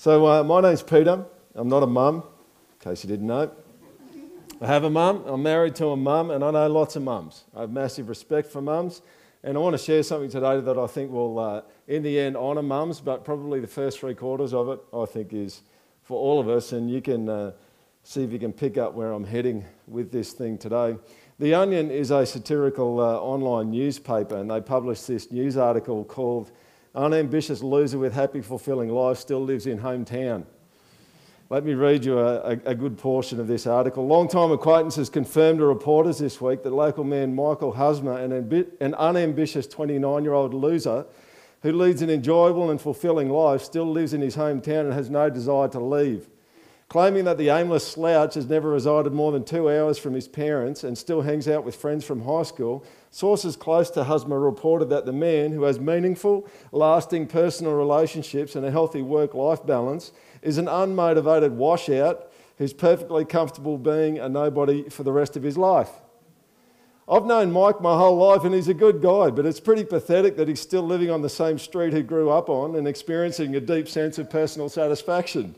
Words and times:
So, 0.00 0.28
uh, 0.28 0.44
my 0.44 0.60
name's 0.60 0.84
Peter. 0.84 1.26
I'm 1.56 1.68
not 1.68 1.82
a 1.82 1.86
mum, 1.88 2.22
in 2.22 2.78
case 2.78 3.02
you 3.02 3.08
didn't 3.08 3.26
know. 3.26 3.50
I 4.60 4.66
have 4.68 4.84
a 4.84 4.90
mum. 4.90 5.24
I'm 5.26 5.42
married 5.42 5.74
to 5.74 5.88
a 5.88 5.96
mum, 5.96 6.30
and 6.30 6.44
I 6.44 6.52
know 6.52 6.68
lots 6.68 6.94
of 6.94 7.02
mums. 7.02 7.42
I 7.52 7.62
have 7.62 7.72
massive 7.72 8.08
respect 8.08 8.46
for 8.46 8.62
mums, 8.62 9.02
and 9.42 9.56
I 9.56 9.60
want 9.60 9.76
to 9.76 9.82
share 9.82 10.04
something 10.04 10.30
today 10.30 10.60
that 10.60 10.78
I 10.78 10.86
think 10.86 11.10
will, 11.10 11.40
uh, 11.40 11.62
in 11.88 12.04
the 12.04 12.16
end, 12.16 12.36
honour 12.36 12.62
mums, 12.62 13.00
but 13.00 13.24
probably 13.24 13.58
the 13.58 13.66
first 13.66 13.98
three 13.98 14.14
quarters 14.14 14.54
of 14.54 14.68
it, 14.68 14.78
I 14.94 15.04
think, 15.04 15.32
is 15.32 15.62
for 16.04 16.16
all 16.16 16.38
of 16.38 16.48
us, 16.48 16.70
and 16.70 16.88
you 16.88 17.02
can 17.02 17.28
uh, 17.28 17.50
see 18.04 18.22
if 18.22 18.30
you 18.30 18.38
can 18.38 18.52
pick 18.52 18.78
up 18.78 18.94
where 18.94 19.10
I'm 19.10 19.24
heading 19.24 19.64
with 19.88 20.12
this 20.12 20.32
thing 20.32 20.58
today. 20.58 20.96
The 21.40 21.54
Onion 21.54 21.90
is 21.90 22.12
a 22.12 22.24
satirical 22.24 23.00
uh, 23.00 23.16
online 23.16 23.72
newspaper, 23.72 24.36
and 24.36 24.48
they 24.48 24.60
published 24.60 25.08
this 25.08 25.32
news 25.32 25.56
article 25.56 26.04
called 26.04 26.52
Unambitious 26.94 27.62
Loser 27.62 27.98
with 27.98 28.14
Happy 28.14 28.40
Fulfilling 28.40 28.88
Life 28.88 29.18
Still 29.18 29.44
Lives 29.44 29.66
in 29.66 29.78
Hometown. 29.78 30.44
Let 31.50 31.64
me 31.64 31.74
read 31.74 32.04
you 32.04 32.18
a, 32.18 32.40
a, 32.40 32.50
a 32.66 32.74
good 32.74 32.98
portion 32.98 33.40
of 33.40 33.46
this 33.46 33.66
article. 33.66 34.06
Long-time 34.06 34.52
acquaintances 34.52 35.08
confirmed 35.08 35.60
to 35.60 35.66
reporters 35.66 36.18
this 36.18 36.40
week 36.40 36.62
that 36.62 36.72
local 36.72 37.04
man 37.04 37.34
Michael 37.34 37.72
Husmer, 37.72 38.22
an, 38.22 38.30
ambi- 38.30 38.70
an 38.80 38.94
unambitious 38.94 39.66
29 39.66 40.24
year 40.24 40.34
old 40.34 40.52
loser 40.52 41.06
who 41.62 41.72
leads 41.72 42.02
an 42.02 42.10
enjoyable 42.10 42.70
and 42.70 42.80
fulfilling 42.80 43.30
life, 43.30 43.62
still 43.62 43.90
lives 43.90 44.12
in 44.12 44.20
his 44.20 44.36
hometown 44.36 44.80
and 44.80 44.92
has 44.92 45.10
no 45.10 45.30
desire 45.30 45.68
to 45.68 45.80
leave. 45.80 46.28
Claiming 46.88 47.24
that 47.24 47.36
the 47.36 47.48
aimless 47.50 47.86
slouch 47.86 48.34
has 48.34 48.46
never 48.46 48.70
resided 48.70 49.12
more 49.12 49.32
than 49.32 49.44
two 49.44 49.70
hours 49.70 49.98
from 49.98 50.14
his 50.14 50.28
parents 50.28 50.84
and 50.84 50.96
still 50.96 51.22
hangs 51.22 51.48
out 51.48 51.64
with 51.64 51.76
friends 51.76 52.04
from 52.04 52.22
high 52.22 52.44
school, 52.44 52.84
sources 53.10 53.56
close 53.56 53.90
to 53.90 54.04
Husmer 54.04 54.42
reported 54.42 54.90
that 54.90 55.06
the 55.06 55.12
man, 55.12 55.52
who 55.52 55.62
has 55.62 55.80
meaningful, 55.80 56.48
lasting 56.72 57.26
personal 57.26 57.74
relationships 57.74 58.54
and 58.54 58.64
a 58.64 58.70
healthy 58.70 59.02
work 59.02 59.34
life 59.34 59.64
balance, 59.64 60.12
is 60.42 60.58
an 60.58 60.66
unmotivated 60.66 61.52
washout 61.52 62.30
who's 62.58 62.72
perfectly 62.72 63.24
comfortable 63.24 63.78
being 63.78 64.18
a 64.18 64.28
nobody 64.28 64.88
for 64.88 65.02
the 65.02 65.12
rest 65.12 65.36
of 65.36 65.42
his 65.42 65.56
life. 65.56 65.90
I've 67.10 67.24
known 67.24 67.52
Mike 67.52 67.80
my 67.80 67.96
whole 67.96 68.18
life 68.18 68.44
and 68.44 68.54
he's 68.54 68.68
a 68.68 68.74
good 68.74 69.00
guy, 69.00 69.30
but 69.30 69.46
it's 69.46 69.60
pretty 69.60 69.84
pathetic 69.84 70.36
that 70.36 70.46
he's 70.46 70.60
still 70.60 70.82
living 70.82 71.10
on 71.10 71.22
the 71.22 71.28
same 71.30 71.58
street 71.58 71.94
he 71.94 72.02
grew 72.02 72.28
up 72.28 72.50
on 72.50 72.76
and 72.76 72.86
experiencing 72.86 73.56
a 73.56 73.60
deep 73.60 73.88
sense 73.88 74.18
of 74.18 74.28
personal 74.28 74.68
satisfaction 74.68 75.54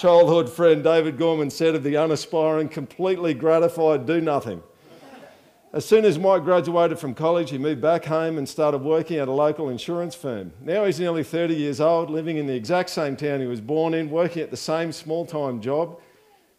childhood 0.00 0.48
friend 0.48 0.82
David 0.82 1.18
Gorman 1.18 1.50
said 1.50 1.74
of 1.74 1.82
the 1.82 1.96
unaspiring, 1.96 2.70
completely 2.70 3.34
gratified 3.34 4.06
do 4.06 4.18
nothing. 4.18 4.62
As 5.72 5.84
soon 5.84 6.04
as 6.04 6.18
Mike 6.18 6.42
graduated 6.42 6.98
from 6.98 7.14
college, 7.14 7.50
he 7.50 7.58
moved 7.58 7.80
back 7.80 8.04
home 8.04 8.38
and 8.38 8.48
started 8.48 8.78
working 8.78 9.18
at 9.18 9.28
a 9.28 9.32
local 9.32 9.68
insurance 9.68 10.16
firm. 10.16 10.52
Now 10.60 10.84
he's 10.84 10.98
nearly 10.98 11.22
30 11.22 11.54
years 11.54 11.80
old, 11.80 12.10
living 12.10 12.38
in 12.38 12.48
the 12.48 12.54
exact 12.54 12.90
same 12.90 13.16
town 13.16 13.40
he 13.40 13.46
was 13.46 13.60
born 13.60 13.94
in, 13.94 14.10
working 14.10 14.42
at 14.42 14.50
the 14.50 14.56
same 14.56 14.90
small 14.90 15.24
time 15.24 15.60
job, 15.60 16.00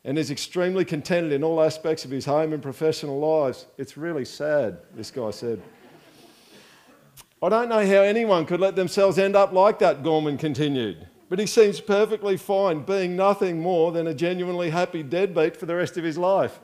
and 0.05 0.17
is 0.17 0.31
extremely 0.31 0.85
contented 0.85 1.33
in 1.33 1.43
all 1.43 1.61
aspects 1.61 2.05
of 2.05 2.11
his 2.11 2.23
home 2.23 2.53
and 2.53 2.63
professional 2.63 3.19
lives. 3.19 3.65
It's 3.77 3.97
really 3.97 4.23
sad, 4.23 4.77
this 4.95 5.11
guy 5.11 5.31
said. 5.31 5.61
I 7.43 7.49
don't 7.49 7.67
know 7.67 7.85
how 7.85 8.03
anyone 8.03 8.45
could 8.45 8.61
let 8.61 8.77
themselves 8.77 9.19
end 9.19 9.35
up 9.35 9.51
like 9.51 9.79
that, 9.79 10.03
Gorman 10.03 10.37
continued. 10.37 11.05
But 11.27 11.39
he 11.39 11.47
seems 11.47 11.81
perfectly 11.81 12.37
fine 12.37 12.83
being 12.83 13.17
nothing 13.17 13.59
more 13.59 13.91
than 13.91 14.07
a 14.07 14.13
genuinely 14.13 14.69
happy 14.69 15.03
deadbeat 15.03 15.57
for 15.57 15.65
the 15.65 15.75
rest 15.75 15.97
of 15.97 16.05
his 16.05 16.17
life. 16.17 16.61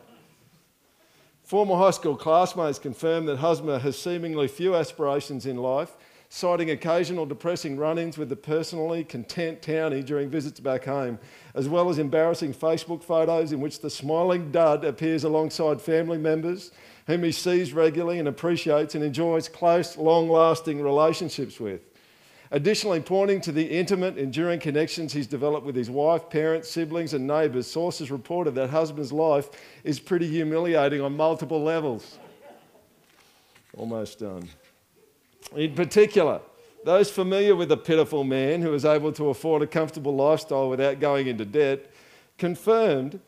Former 1.48 1.78
high 1.78 1.92
school 1.92 2.18
classmates 2.18 2.78
confirm 2.78 3.26
that 3.28 3.40
Husmer 3.40 3.80
has 3.80 3.98
seemingly 3.98 4.50
few 4.50 4.76
aspirations 4.76 5.46
in 5.46 5.56
life, 5.56 5.96
citing 6.28 6.72
occasional 6.72 7.26
depressing 7.26 7.78
run 7.78 7.98
ins 7.98 8.18
with 8.18 8.28
the 8.28 8.36
personally 8.36 9.06
content 9.06 9.62
townie 9.62 10.04
during 10.04 10.30
visits 10.30 10.60
back 10.60 10.84
home, 10.84 11.18
as 11.56 11.70
well 11.70 11.90
as 11.90 12.00
embarrassing 12.00 12.54
Facebook 12.54 13.02
photos 13.02 13.54
in 13.54 13.62
which 13.62 13.80
the 13.80 13.90
smiling 13.90 14.52
dud 14.52 14.84
appears 14.84 15.24
alongside 15.24 15.82
family 15.82 16.18
members 16.18 16.72
whom 17.06 17.24
he 17.24 17.32
sees 17.32 17.72
regularly 17.72 18.20
and 18.20 18.28
appreciates 18.28 18.94
and 18.94 19.02
enjoys 19.02 19.48
close, 19.48 19.96
long 19.96 20.28
lasting 20.28 20.82
relationships 20.82 21.62
with. 21.62 21.80
Additionally, 22.52 23.02
pointing 23.02 23.42
to 23.42 23.52
the 23.52 23.66
intimate, 23.66 24.18
enduring 24.18 24.60
connections 24.60 25.12
he's 25.12 25.28
developed 25.28 25.66
with 25.66 25.76
his 25.76 25.90
wife, 25.90 26.30
parents, 26.30 26.70
siblings, 26.70 27.14
and 27.14 27.28
neighbours, 27.28 27.68
sources 27.68 28.10
reported 28.10 28.56
that 28.56 28.70
Husmer's 28.70 29.12
life 29.12 29.50
is 29.84 30.00
pretty 30.00 30.28
humiliating 30.28 31.02
on 31.02 31.18
multiple 31.18 31.62
levels. 31.62 32.18
Almost 33.76 34.20
done. 34.20 34.48
In 35.56 35.74
particular, 35.76 36.40
those 36.86 37.12
familiar 37.12 37.56
with 37.56 37.70
the 37.70 37.78
pitiful 37.78 38.24
man 38.24 38.62
who 38.62 38.74
is 38.74 38.86
able 38.86 39.12
to 39.14 39.30
afford 39.30 39.62
a 39.62 39.68
comfortable 39.68 40.16
lifestyle 40.16 40.70
without 40.70 41.00
going 41.02 41.28
into 41.28 41.44
debt 41.44 41.92
confirmed 42.38 43.20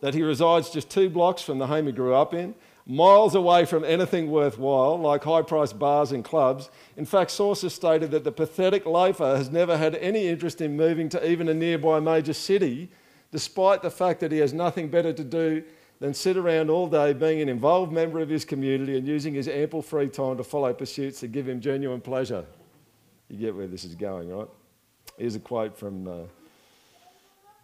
that 0.00 0.14
he 0.14 0.22
resides 0.22 0.70
just 0.70 0.90
two 0.90 1.08
blocks 1.08 1.40
from 1.40 1.58
the 1.58 1.66
home 1.66 1.86
he 1.86 1.92
grew 1.92 2.14
up 2.14 2.34
in 2.34 2.54
miles 2.88 3.34
away 3.34 3.66
from 3.66 3.84
anything 3.84 4.30
worthwhile, 4.30 4.98
like 4.98 5.22
high 5.22 5.42
priced 5.42 5.78
bars 5.78 6.10
and 6.10 6.24
clubs. 6.24 6.70
In 6.96 7.04
fact, 7.04 7.30
sources 7.30 7.74
stated 7.74 8.10
that 8.12 8.24
the 8.24 8.32
pathetic 8.32 8.86
loafer 8.86 9.36
has 9.36 9.50
never 9.50 9.76
had 9.76 9.94
any 9.96 10.26
interest 10.26 10.62
in 10.62 10.74
moving 10.74 11.10
to 11.10 11.30
even 11.30 11.50
a 11.50 11.54
nearby 11.54 12.00
major 12.00 12.32
city, 12.32 12.90
despite 13.30 13.82
the 13.82 13.90
fact 13.90 14.20
that 14.20 14.32
he 14.32 14.38
has 14.38 14.54
nothing 14.54 14.88
better 14.88 15.12
to 15.12 15.22
do 15.22 15.62
than 16.00 16.14
sit 16.14 16.38
around 16.38 16.70
all 16.70 16.88
day 16.88 17.12
being 17.12 17.42
an 17.42 17.48
involved 17.48 17.92
member 17.92 18.20
of 18.20 18.30
his 18.30 18.44
community 18.44 18.96
and 18.96 19.06
using 19.06 19.34
his 19.34 19.48
ample 19.48 19.82
free 19.82 20.08
time 20.08 20.38
to 20.38 20.44
follow 20.44 20.72
pursuits 20.72 21.20
that 21.20 21.28
give 21.28 21.46
him 21.46 21.60
genuine 21.60 22.00
pleasure. 22.00 22.46
You 23.28 23.36
get 23.36 23.54
where 23.54 23.66
this 23.66 23.84
is 23.84 23.94
going, 23.94 24.30
right? 24.30 24.48
Here's 25.18 25.34
a 25.34 25.40
quote 25.40 25.76
from 25.76 26.08
uh, 26.08 26.22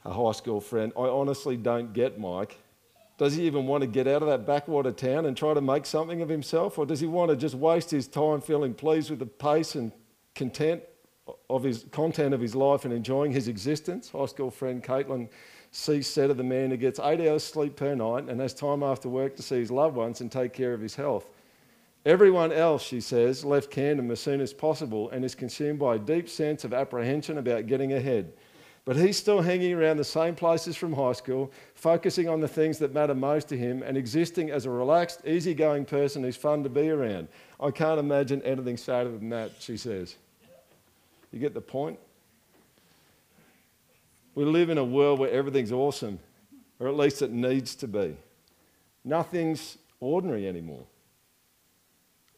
a 0.04 0.12
high 0.12 0.32
school 0.32 0.60
friend 0.60 0.92
I 0.98 1.02
honestly 1.02 1.56
don't 1.56 1.94
get 1.94 2.18
Mike 2.18 2.58
does 3.16 3.36
he 3.36 3.46
even 3.46 3.66
want 3.66 3.82
to 3.82 3.86
get 3.86 4.06
out 4.08 4.22
of 4.22 4.28
that 4.28 4.46
backwater 4.46 4.90
town 4.90 5.26
and 5.26 5.36
try 5.36 5.54
to 5.54 5.60
make 5.60 5.86
something 5.86 6.20
of 6.20 6.28
himself? 6.28 6.78
Or 6.78 6.86
does 6.86 7.00
he 7.00 7.06
want 7.06 7.30
to 7.30 7.36
just 7.36 7.54
waste 7.54 7.90
his 7.90 8.08
time 8.08 8.40
feeling 8.40 8.74
pleased 8.74 9.10
with 9.10 9.20
the 9.20 9.26
pace 9.26 9.76
and 9.76 9.92
content 10.34 10.82
of 11.48 11.62
his 11.62 11.86
content 11.92 12.34
of 12.34 12.40
his 12.40 12.54
life 12.54 12.84
and 12.84 12.92
enjoying 12.92 13.30
his 13.30 13.46
existence? 13.46 14.10
High 14.10 14.26
school 14.26 14.50
friend 14.50 14.82
Caitlin 14.82 15.28
C 15.70 16.02
said 16.02 16.30
of 16.30 16.36
the 16.36 16.44
man 16.44 16.70
who 16.70 16.76
gets 16.76 16.98
eight 17.00 17.20
hours 17.20 17.44
sleep 17.44 17.76
per 17.76 17.94
night 17.94 18.28
and 18.28 18.40
has 18.40 18.52
time 18.52 18.82
after 18.82 19.08
work 19.08 19.36
to 19.36 19.42
see 19.42 19.58
his 19.58 19.70
loved 19.70 19.96
ones 19.96 20.20
and 20.20 20.30
take 20.30 20.52
care 20.52 20.72
of 20.72 20.80
his 20.80 20.96
health. 20.96 21.28
Everyone 22.06 22.52
else, 22.52 22.82
she 22.82 23.00
says, 23.00 23.44
left 23.44 23.70
Camden 23.70 24.10
as 24.10 24.20
soon 24.20 24.40
as 24.40 24.52
possible 24.52 25.08
and 25.10 25.24
is 25.24 25.34
consumed 25.34 25.78
by 25.78 25.94
a 25.94 25.98
deep 25.98 26.28
sense 26.28 26.62
of 26.62 26.74
apprehension 26.74 27.38
about 27.38 27.66
getting 27.66 27.94
ahead. 27.94 28.32
But 28.84 28.96
he's 28.96 29.16
still 29.16 29.40
hanging 29.40 29.72
around 29.72 29.96
the 29.96 30.04
same 30.04 30.34
places 30.34 30.76
from 30.76 30.92
high 30.92 31.12
school, 31.12 31.50
focusing 31.74 32.28
on 32.28 32.40
the 32.40 32.48
things 32.48 32.78
that 32.80 32.92
matter 32.92 33.14
most 33.14 33.48
to 33.48 33.56
him 33.56 33.82
and 33.82 33.96
existing 33.96 34.50
as 34.50 34.66
a 34.66 34.70
relaxed, 34.70 35.26
easygoing 35.26 35.86
person 35.86 36.22
who's 36.22 36.36
fun 36.36 36.62
to 36.64 36.68
be 36.68 36.90
around. 36.90 37.28
I 37.58 37.70
can't 37.70 37.98
imagine 37.98 38.42
anything 38.42 38.76
sadder 38.76 39.10
than 39.10 39.30
that, 39.30 39.52
she 39.58 39.78
says. 39.78 40.16
You 41.32 41.38
get 41.40 41.54
the 41.54 41.62
point? 41.62 41.98
We 44.34 44.44
live 44.44 44.68
in 44.68 44.78
a 44.78 44.84
world 44.84 45.18
where 45.18 45.30
everything's 45.30 45.72
awesome, 45.72 46.18
or 46.78 46.88
at 46.88 46.96
least 46.96 47.22
it 47.22 47.30
needs 47.30 47.74
to 47.76 47.88
be. 47.88 48.16
Nothing's 49.02 49.78
ordinary 50.00 50.46
anymore. 50.46 50.84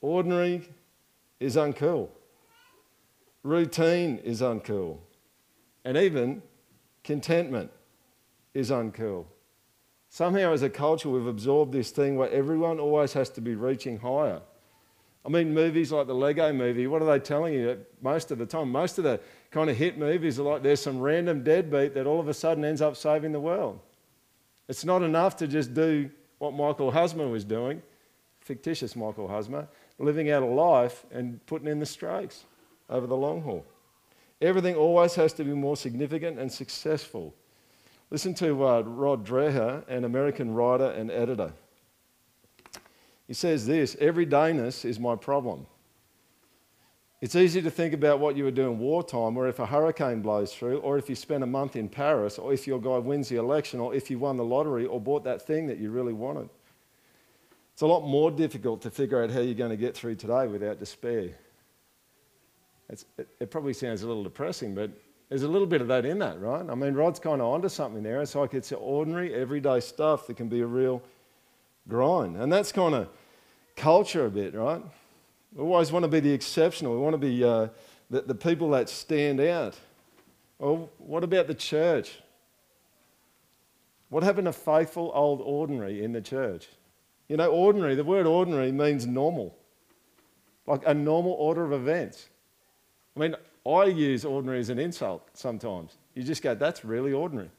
Ordinary 0.01 0.69
is 1.41 1.57
uncool. 1.57 2.09
Routine 3.43 4.19
is 4.19 4.43
uncool. 4.43 4.99
And 5.87 5.97
even 5.97 6.43
contentment 7.05 7.71
is 8.55 8.73
uncool. 8.73 9.27
Somehow, 10.09 10.53
as 10.53 10.63
a 10.63 10.69
culture, 10.69 11.09
we've 11.09 11.29
absorbed 11.29 11.73
this 11.73 11.93
thing 11.93 12.17
where 12.17 12.29
everyone 12.31 12.81
always 12.81 13.13
has 13.13 13.31
to 13.31 13.41
be 13.41 13.55
reaching 13.55 14.01
higher. 14.01 14.41
I 15.25 15.29
mean, 15.29 15.55
movies 15.55 15.93
like 15.93 16.09
the 16.09 16.15
Lego 16.15 16.53
movie, 16.53 16.89
what 16.89 17.03
are 17.03 17.05
they 17.05 17.21
telling 17.21 17.55
you 17.55 17.87
most 18.03 18.33
of 18.33 18.39
the 18.39 18.47
time? 18.47 18.73
Most 18.73 18.99
of 18.99 19.05
the 19.05 19.21
kind 19.53 19.71
of 19.71 19.77
hit 19.77 19.97
movies 19.97 20.41
are 20.41 20.43
like 20.43 20.65
there's 20.65 20.83
some 20.83 20.99
random 20.99 21.45
deadbeat 21.45 21.95
that 21.95 22.05
all 22.05 22.19
of 22.19 22.27
a 22.27 22.35
sudden 22.35 22.65
ends 22.65 22.83
up 22.83 22.97
saving 22.97 23.31
the 23.31 23.41
world. 23.41 23.79
It's 24.69 24.85
not 24.85 25.03
enough 25.03 25.37
to 25.37 25.47
just 25.47 25.73
do 25.73 26.11
what 26.39 26.53
Michael 26.53 26.91
Husmer 26.91 27.31
was 27.31 27.45
doing, 27.45 27.81
fictitious 28.41 28.97
Michael 28.97 29.29
Husmer, 29.29 29.69
living 30.01 30.33
out 30.33 30.43
a 30.43 30.47
life 30.47 31.07
and 31.13 31.45
putting 31.47 31.69
in 31.69 31.79
the 31.79 31.87
strokes 31.87 32.45
over 32.91 33.07
the 33.07 33.17
long 33.17 33.43
haul. 33.43 33.65
Everything 34.41 34.75
always 34.75 35.15
has 35.15 35.33
to 35.35 35.45
be 35.45 35.53
more 35.53 35.77
significant 35.77 36.39
and 36.39 36.53
successful. 36.53 37.35
Listen 38.11 38.35
to 38.35 38.67
uh, 38.67 38.81
Rod 38.83 39.27
Dreher, 39.27 39.87
an 39.89 40.05
American 40.05 40.53
writer 40.53 40.91
and 40.91 41.11
editor. 41.11 41.53
He 43.27 43.35
says 43.35 43.67
this 43.67 43.97
Everydayness 43.97 44.85
is 44.85 45.01
my 45.01 45.17
problem. 45.17 45.67
It's 47.23 47.35
easy 47.35 47.63
to 47.63 47.71
think 47.71 47.95
about 47.95 48.21
what 48.21 48.37
you 48.37 48.45
would 48.45 48.55
do 48.55 48.71
in 48.71 48.79
wartime, 48.79 49.39
or 49.39 49.49
if 49.49 49.59
a 49.59 49.67
hurricane 49.67 50.21
blows 50.21 50.53
through, 50.53 50.79
or 50.79 50.99
if 50.99 51.09
you 51.09 51.15
spent 51.15 51.43
a 51.43 51.47
month 51.47 51.75
in 51.75 51.89
Paris, 51.89 52.39
or 52.39 52.53
if 52.53 52.67
your 52.67 52.79
guy 52.79 52.99
wins 52.99 53.31
the 53.31 53.37
election, 53.37 53.81
or 53.81 53.95
if 53.95 54.11
you 54.11 54.19
won 54.19 54.37
the 54.37 54.45
lottery, 54.45 54.85
or 54.85 55.01
bought 55.01 55.25
that 55.25 55.41
thing 55.41 55.67
that 55.67 55.79
you 55.79 55.91
really 55.91 56.13
wanted. 56.13 56.51
It's 57.73 57.81
a 57.81 57.87
lot 57.87 58.07
more 58.07 58.31
difficult 58.31 58.83
to 58.83 58.91
figure 58.91 59.23
out 59.23 59.31
how 59.31 59.41
you're 59.41 59.55
going 59.55 59.71
to 59.71 59.77
get 59.77 59.97
through 59.97 60.17
today 60.17 60.47
without 60.47 60.79
despair. 60.79 61.31
It, 62.89 63.51
probably 63.51 63.73
sounds 63.73 64.03
a 64.03 64.07
little 64.07 64.23
depressing, 64.23 64.75
but 64.75 64.91
There's 65.29 65.43
a 65.43 65.49
little 65.49 65.67
bit 65.67 65.81
of 65.81 65.89
that 65.89 66.07
in 66.07 66.19
that, 66.21 66.41
right? 66.41 66.65
I 66.69 66.75
mean, 66.75 66.95
Rod's 66.95 67.19
kind 67.19 67.41
of 67.41 67.49
onto 67.49 67.69
something 67.69 68.03
there. 68.03 68.23
It's 68.23 68.35
like 68.35 68.55
it's 68.55 68.71
ordinary, 68.71 69.35
everyday 69.35 69.81
stuff 69.81 70.29
that 70.29 70.37
can 70.37 70.49
be 70.49 70.61
a 70.61 70.67
real 70.67 71.03
grind. 71.89 72.37
And 72.37 72.53
that's 72.53 72.71
kind 72.71 72.95
of 72.95 73.09
culture 73.75 74.27
a 74.27 74.31
bit, 74.31 74.55
right? 74.55 74.81
We 75.53 75.65
always 75.65 75.91
want 75.91 76.05
to 76.05 76.09
be 76.09 76.21
the 76.21 76.33
exceptional. 76.33 76.93
We 76.95 77.01
want 77.01 77.15
to 77.15 77.19
be 77.19 77.43
uh, 77.43 77.69
the, 78.09 78.23
the 78.23 78.35
people 78.35 78.71
that 78.71 78.89
stand 78.89 79.41
out. 79.41 79.77
Well, 80.59 80.91
what 80.99 81.25
about 81.25 81.49
the 81.49 81.55
church? 81.55 82.21
What 84.09 84.23
happened 84.23 84.47
to 84.47 84.53
faithful 84.53 85.11
old 85.13 85.41
ordinary 85.43 86.05
in 86.05 86.13
the 86.13 86.21
church? 86.21 86.69
You 87.29 87.37
know, 87.37 87.51
ordinary, 87.51 87.97
the 87.97 88.05
word 88.05 88.27
ordinary 88.27 88.71
means 88.71 89.07
normal, 89.07 89.57
like 90.69 90.83
a 90.87 90.95
normal 90.95 91.33
order 91.33 91.65
of 91.65 91.73
events. 91.73 92.29
I 93.17 93.21
mean, 93.21 93.35
I 93.67 93.85
use 93.85 94.25
ordinary 94.25 94.61
as 94.61 94.69
an 94.69 94.79
insult 94.79 95.29
sometimes. 95.33 95.97
You 96.15 96.23
just 96.23 96.43
go, 96.43 96.55
that's 96.55 96.85
really 96.85 97.13
ordinary. 97.13 97.51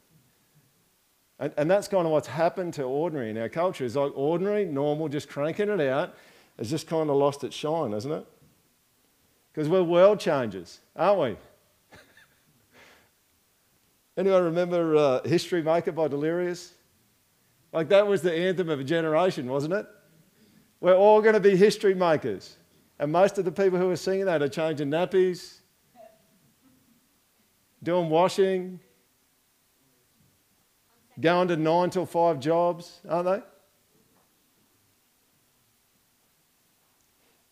And, 1.40 1.54
and 1.58 1.70
that's 1.70 1.88
kind 1.88 2.06
of 2.06 2.12
what's 2.12 2.28
happened 2.28 2.74
to 2.76 2.84
ordinary 2.84 3.30
in 3.30 3.38
our 3.38 3.50
culture. 3.50 3.86
It's 3.86 3.96
like 3.96 4.12
ordinary, 4.16 4.66
normal, 4.66 5.10
just 5.10 5.30
cranking 5.30 5.70
it 5.70 5.82
out, 5.82 6.16
has 6.58 6.70
just 6.70 6.88
kind 6.88 7.10
of 7.10 7.16
lost 7.16 7.44
its 7.44 7.56
shine, 7.56 7.92
hasn't 7.92 8.14
it? 8.14 8.26
Because 9.52 9.70
we're 9.70 9.84
world 9.84 10.20
changers, 10.20 10.80
aren't 10.96 11.20
we? 11.20 11.38
Anyone 14.18 14.44
remember 14.44 14.96
uh, 14.96 15.24
History 15.28 15.62
Maker 15.62 15.92
by 15.92 16.08
Delirious? 16.08 16.74
Like 17.74 17.90
that 17.90 18.08
was 18.08 18.22
the 18.22 18.34
anthem 18.34 18.70
of 18.70 18.80
a 18.80 18.84
generation, 18.84 19.48
wasn't 19.48 19.74
it? 19.74 19.88
We're 20.80 20.96
all 20.96 21.22
going 21.22 21.34
to 21.34 21.40
be 21.40 21.56
history 21.56 21.96
makers. 21.96 22.56
And 23.00 23.12
most 23.12 23.38
of 23.38 23.46
the 23.46 23.52
people 23.52 23.78
who 23.78 23.90
are 23.92 23.96
singing 23.96 24.26
that 24.26 24.42
are 24.42 24.50
changing 24.50 24.90
nappies, 24.90 25.60
doing 27.84 28.10
washing, 28.10 28.80
going 31.20 31.48
to 31.48 31.58
nine 31.58 31.90
till 31.90 32.06
five 32.06 32.40
jobs, 32.40 33.00
aren't 33.08 33.26
they? 33.26 33.42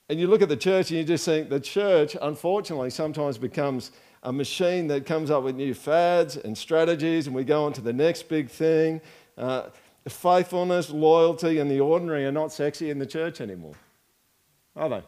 And 0.08 0.20
you 0.20 0.28
look 0.28 0.42
at 0.42 0.50
the 0.50 0.58
church 0.58 0.92
and 0.92 1.00
you 1.00 1.04
just 1.04 1.26
think 1.26 1.50
the 1.50 1.60
church, 1.60 2.16
unfortunately, 2.22 2.92
sometimes 2.92 3.38
becomes 3.38 3.92
a 4.22 4.32
machine 4.32 4.88
that 4.88 5.06
comes 5.06 5.32
up 5.32 5.44
with 5.44 5.56
new 5.56 5.74
fads 5.74 6.38
and 6.38 6.58
strategies, 6.58 7.28
and 7.28 7.36
we 7.36 7.44
go 7.44 7.66
on 7.66 7.74
to 7.74 7.82
the 7.82 7.94
next 7.94 8.28
big 8.30 8.50
thing. 8.50 9.02
Uh, 9.38 9.70
faithfulness, 10.08 10.90
loyalty, 10.90 11.60
and 11.60 11.70
the 11.70 11.80
ordinary 11.80 12.26
are 12.26 12.32
not 12.32 12.52
sexy 12.52 12.90
in 12.90 13.00
the 13.00 13.06
church 13.06 13.42
anymore, 13.42 13.76
are 14.76 14.90
they? 14.90 15.04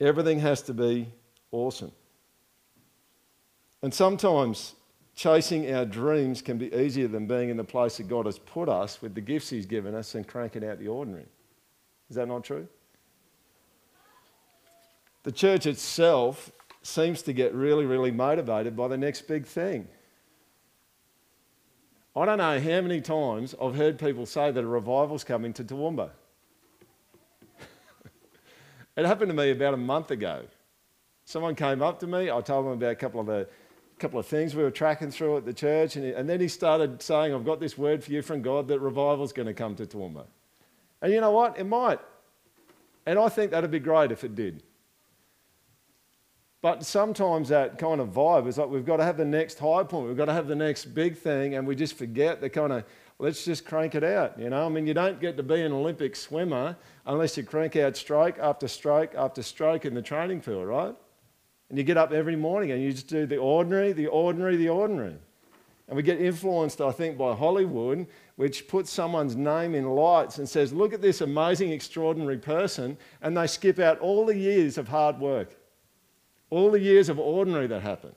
Everything 0.00 0.38
has 0.40 0.62
to 0.62 0.74
be 0.74 1.08
awesome. 1.50 1.92
And 3.82 3.92
sometimes 3.92 4.74
chasing 5.14 5.72
our 5.72 5.84
dreams 5.84 6.42
can 6.42 6.58
be 6.58 6.72
easier 6.74 7.08
than 7.08 7.26
being 7.26 7.48
in 7.48 7.56
the 7.56 7.64
place 7.64 7.96
that 7.96 8.08
God 8.08 8.26
has 8.26 8.38
put 8.38 8.68
us 8.68 9.02
with 9.02 9.14
the 9.14 9.20
gifts 9.20 9.50
He's 9.50 9.66
given 9.66 9.94
us 9.94 10.14
and 10.14 10.26
cranking 10.26 10.64
out 10.64 10.78
the 10.78 10.88
ordinary. 10.88 11.26
Is 12.08 12.16
that 12.16 12.28
not 12.28 12.44
true? 12.44 12.68
The 15.24 15.32
church 15.32 15.66
itself 15.66 16.52
seems 16.82 17.22
to 17.22 17.32
get 17.32 17.54
really, 17.54 17.84
really 17.84 18.10
motivated 18.10 18.76
by 18.76 18.88
the 18.88 18.96
next 18.96 19.22
big 19.22 19.46
thing. 19.46 19.88
I 22.16 22.24
don't 22.24 22.38
know 22.38 22.58
how 22.58 22.80
many 22.80 23.00
times 23.00 23.54
I've 23.60 23.76
heard 23.76 23.98
people 23.98 24.26
say 24.26 24.50
that 24.50 24.64
a 24.64 24.66
revival's 24.66 25.24
coming 25.24 25.52
to 25.54 25.64
Toowoomba. 25.64 26.10
It 28.98 29.06
happened 29.06 29.30
to 29.30 29.34
me 29.34 29.50
about 29.50 29.74
a 29.74 29.78
month 29.78 30.10
ago. 30.10 30.42
Someone 31.24 31.54
came 31.54 31.82
up 31.82 32.00
to 32.00 32.06
me, 32.06 32.30
I 32.30 32.40
told 32.40 32.66
them 32.66 32.72
about 32.72 32.90
a 32.90 32.96
couple 32.96 33.20
of 33.20 33.26
the 33.26 33.48
couple 33.98 34.20
of 34.20 34.26
things 34.26 34.54
we 34.54 34.62
were 34.62 34.70
tracking 34.70 35.10
through 35.10 35.36
at 35.36 35.44
the 35.44 35.52
church, 35.52 35.96
and, 35.96 36.04
he, 36.04 36.12
and 36.12 36.28
then 36.28 36.40
he 36.40 36.46
started 36.46 37.02
saying, 37.02 37.34
I've 37.34 37.44
got 37.44 37.58
this 37.58 37.76
word 37.76 38.04
for 38.04 38.12
you 38.12 38.22
from 38.22 38.42
God 38.42 38.68
that 38.68 38.78
revival's 38.78 39.32
going 39.32 39.46
to 39.46 39.54
come 39.54 39.74
to 39.74 39.86
Toowoomba. 39.86 40.24
And 41.02 41.12
you 41.12 41.20
know 41.20 41.32
what? 41.32 41.58
It 41.58 41.64
might. 41.64 41.98
And 43.06 43.18
I 43.18 43.28
think 43.28 43.50
that'd 43.50 43.70
be 43.70 43.80
great 43.80 44.12
if 44.12 44.22
it 44.22 44.36
did. 44.36 44.62
But 46.60 46.84
sometimes 46.84 47.48
that 47.48 47.78
kind 47.78 48.00
of 48.00 48.10
vibe 48.10 48.46
is 48.46 48.58
like 48.58 48.68
we've 48.68 48.84
got 48.86 48.96
to 48.98 49.04
have 49.04 49.16
the 49.16 49.24
next 49.24 49.58
high 49.58 49.84
point, 49.84 50.08
we've 50.08 50.16
got 50.16 50.26
to 50.26 50.32
have 50.32 50.48
the 50.48 50.56
next 50.56 50.86
big 50.86 51.16
thing, 51.16 51.54
and 51.54 51.66
we 51.66 51.74
just 51.74 51.94
forget 51.94 52.40
the 52.40 52.50
kind 52.50 52.72
of 52.72 52.84
let's 53.18 53.44
just 53.44 53.64
crank 53.64 53.94
it 53.94 54.04
out. 54.04 54.38
You 54.38 54.50
know, 54.50 54.66
I 54.66 54.68
mean, 54.68 54.86
you 54.86 54.94
don't 54.94 55.20
get 55.20 55.36
to 55.36 55.42
be 55.42 55.60
an 55.62 55.72
Olympic 55.72 56.16
swimmer 56.16 56.76
unless 57.06 57.36
you 57.36 57.42
crank 57.42 57.76
out 57.76 57.96
stroke 57.96 58.38
after 58.38 58.68
stroke 58.68 59.14
after 59.16 59.42
stroke 59.42 59.84
in 59.84 59.94
the 59.94 60.02
training 60.02 60.40
field, 60.40 60.66
right? 60.66 60.94
And 61.68 61.76
you 61.76 61.84
get 61.84 61.96
up 61.96 62.12
every 62.12 62.36
morning 62.36 62.70
and 62.70 62.82
you 62.82 62.92
just 62.92 63.08
do 63.08 63.26
the 63.26 63.36
ordinary, 63.36 63.92
the 63.92 64.06
ordinary, 64.06 64.56
the 64.56 64.68
ordinary. 64.68 65.16
And 65.88 65.96
we 65.96 66.02
get 66.02 66.20
influenced, 66.20 66.82
I 66.82 66.92
think, 66.92 67.16
by 67.16 67.34
Hollywood, 67.34 68.06
which 68.36 68.68
puts 68.68 68.90
someone's 68.90 69.36
name 69.36 69.74
in 69.74 69.88
lights 69.88 70.38
and 70.38 70.46
says, 70.46 70.72
look 70.72 70.92
at 70.92 71.00
this 71.00 71.22
amazing, 71.22 71.72
extraordinary 71.72 72.36
person, 72.36 72.98
and 73.22 73.36
they 73.36 73.46
skip 73.46 73.78
out 73.78 73.98
all 74.00 74.26
the 74.26 74.36
years 74.36 74.76
of 74.76 74.88
hard 74.88 75.18
work. 75.18 75.56
All 76.50 76.70
the 76.70 76.80
years 76.80 77.08
of 77.08 77.18
ordinary 77.18 77.66
that 77.68 77.82
happen. 77.82 78.14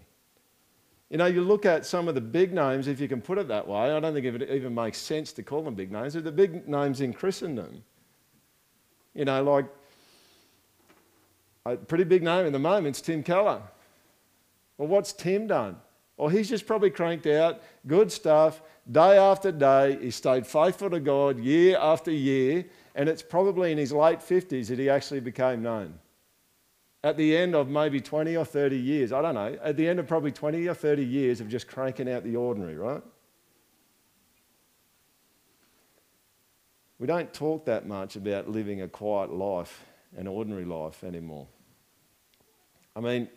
You 1.12 1.18
know, 1.18 1.26
you 1.26 1.42
look 1.42 1.66
at 1.66 1.86
some 1.86 2.08
of 2.08 2.16
the 2.16 2.22
big 2.22 2.54
names, 2.54 2.88
if 2.88 3.02
you 3.02 3.10
can 3.10 3.22
put 3.22 3.38
it 3.38 3.50
that 3.50 3.68
way. 3.68 3.92
I 3.92 4.00
don't 4.00 4.14
think 4.14 4.26
it 4.26 4.50
even 4.50 4.74
makes 4.74 4.98
sense 4.98 5.34
to 5.34 5.44
call 5.44 5.62
them 5.62 5.76
big 5.76 5.92
names. 5.92 6.14
They're 6.14 6.22
the 6.22 6.32
big 6.32 6.70
names 6.70 7.02
in 7.02 7.12
Christendom. 7.12 7.84
You 9.14 9.26
know, 9.26 9.44
like 9.44 9.66
a 11.66 11.76
pretty 11.76 12.06
big 12.06 12.24
name 12.24 12.46
in 12.46 12.54
the 12.54 12.60
moment 12.60 12.96
is 12.96 13.02
Tim 13.02 13.24
Keller. 13.24 13.62
Well, 14.78 14.88
what's 14.88 15.12
Tim 15.12 15.48
done? 15.48 15.76
Well, 16.16 16.30
he's 16.30 16.48
just 16.48 16.66
probably 16.66 16.90
cranked 16.90 17.28
out 17.28 17.62
good 17.86 18.10
stuff 18.10 18.62
day 18.90 19.18
after 19.18 19.52
day. 19.52 19.98
He 20.02 20.12
stayed 20.12 20.48
faithful 20.48 20.90
to 20.92 21.02
God 21.02 21.40
year 21.40 21.78
after 21.78 22.12
year, 22.12 22.64
and 22.96 23.10
it's 23.10 23.22
probably 23.22 23.74
in 23.74 23.78
his 23.78 23.92
late 23.92 24.20
50s 24.20 24.68
that 24.68 24.80
he 24.80 24.90
actually 24.90 25.20
became 25.20 25.62
known 25.62 26.00
at 27.04 27.18
the 27.18 27.36
end 27.36 27.56
of 27.56 27.68
maybe 27.68 28.00
20 28.00 28.38
or 28.38 28.46
30 28.46 28.78
years, 28.78 29.12
I 29.12 29.22
don't 29.22 29.36
know, 29.36 29.58
at 29.62 29.76
the 29.76 29.88
end 29.88 30.00
of 30.00 30.08
probably 30.08 30.32
20 30.32 30.68
or 30.68 30.74
30 30.74 31.04
years 31.04 31.42
of 31.42 31.50
just 31.50 31.68
cranking 31.68 32.10
out 32.10 32.24
the 32.24 32.36
ordinary, 32.36 32.76
right? 32.76 33.02
We 37.00 37.08
don't 37.08 37.34
talk 37.34 37.66
that 37.66 37.88
much 37.88 38.16
about 38.16 38.48
living 38.48 38.84
a 38.84 38.88
quiet 38.88 39.34
life, 39.34 39.84
an 40.16 40.28
ordinary 40.28 40.66
life 40.66 41.04
anymore. 41.04 41.48
I 42.96 43.00
mean, 43.00 43.28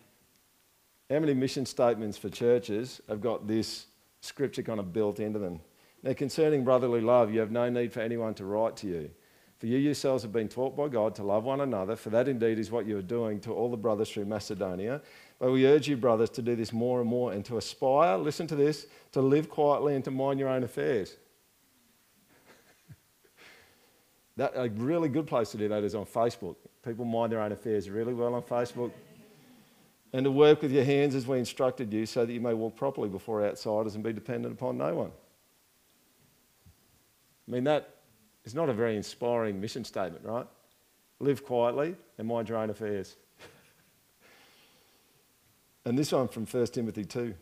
how 1.09 1.21
many 1.21 1.33
mission 1.33 1.65
statements 1.65 2.19
for 2.19 2.29
churches 2.29 3.01
have 3.09 3.23
got 3.23 3.47
this 3.47 3.87
scripture 4.21 4.63
kind 4.63 4.81
of 4.81 4.93
built 4.93 5.21
into 5.21 5.39
them? 5.39 5.61
Now, 6.03 6.13
concerning 6.13 6.65
brotherly 6.65 7.01
love, 7.01 7.33
you 7.33 7.41
have 7.41 7.51
no 7.51 7.71
need 7.71 7.95
for 7.95 8.01
anyone 8.01 8.35
to 8.35 8.45
write 8.45 8.77
to 8.79 8.87
you 8.87 9.11
for 9.59 9.67
you 9.67 9.79
yourselves 9.79 10.23
have 10.23 10.33
been 10.33 10.49
taught 10.49 10.77
by 10.77 10.89
God 10.89 11.15
to 11.17 11.23
love 11.23 11.45
one 11.45 11.61
another, 11.61 11.97
for 11.97 12.11
that 12.11 12.29
indeed 12.29 12.59
is 12.59 12.71
what 12.71 12.87
you 12.87 12.99
are 12.99 13.03
doing 13.03 13.41
to 13.41 13.53
all 13.53 13.71
the 13.71 13.77
brothers 13.77 14.11
through 14.11 14.25
Macedonia. 14.25 15.01
But 15.39 15.53
we 15.53 15.67
urge 15.67 15.89
you, 15.89 15.97
brothers, 15.97 16.31
to 16.31 16.43
do 16.43 16.57
this 16.57 16.73
more 16.73 17.01
and 17.01 17.09
more 17.09 17.33
and 17.33 17.45
to 17.47 17.57
aspire, 17.57 18.17
listen 18.17 18.47
to 18.49 18.57
this, 18.57 18.87
to 19.13 19.21
live 19.21 19.49
quietly 19.49 19.95
and 19.95 20.05
to 20.05 20.11
mind 20.11 20.41
your 20.41 20.49
own 20.49 20.65
affairs. 20.65 21.17
that, 24.37 24.53
a 24.55 24.69
really 24.71 25.09
good 25.09 25.27
place 25.27 25.51
to 25.53 25.57
do 25.57 25.69
that 25.69 25.85
is 25.85 25.95
on 25.95 26.05
Facebook. 26.05 26.57
People 26.85 27.05
mind 27.05 27.33
their 27.33 27.41
own 27.41 27.53
affairs 27.53 27.89
really 27.89 28.15
well 28.15 28.35
on 28.35 28.43
Facebook. 28.43 28.91
And 30.13 30.25
to 30.25 30.31
work 30.31 30.63
with 30.63 30.71
your 30.71 30.85
hands 30.85 31.15
as 31.15 31.27
we 31.27 31.39
instructed 31.39 31.93
you, 31.93 32.07
so 32.07 32.25
that 32.25 32.33
you 32.33 32.41
may 32.41 32.55
walk 32.55 32.77
properly 32.77 33.09
before 33.09 33.45
outsiders 33.45 33.95
and 33.95 34.05
be 34.05 34.13
dependent 34.13 34.55
upon 34.55 34.79
no 34.79 34.95
one. 34.95 35.11
I 37.49 37.51
mean, 37.51 37.65
that 37.65 37.95
it's 38.45 38.55
not 38.55 38.69
a 38.69 38.75
very 38.75 38.97
inspiring 38.97 39.61
mission 39.61 39.85
statement, 39.85 40.25
right? 40.25 40.47
Live 41.21 41.45
quietly 41.45 41.97
and 42.19 42.29
mind 42.29 42.49
your 42.49 42.59
own 42.59 42.71
affairs. 42.71 43.17
and 45.85 45.99
this 45.99 46.13
one 46.13 46.29
from 46.29 46.47
1 46.47 46.67
Timothy 46.67 47.05
2. 47.05 47.35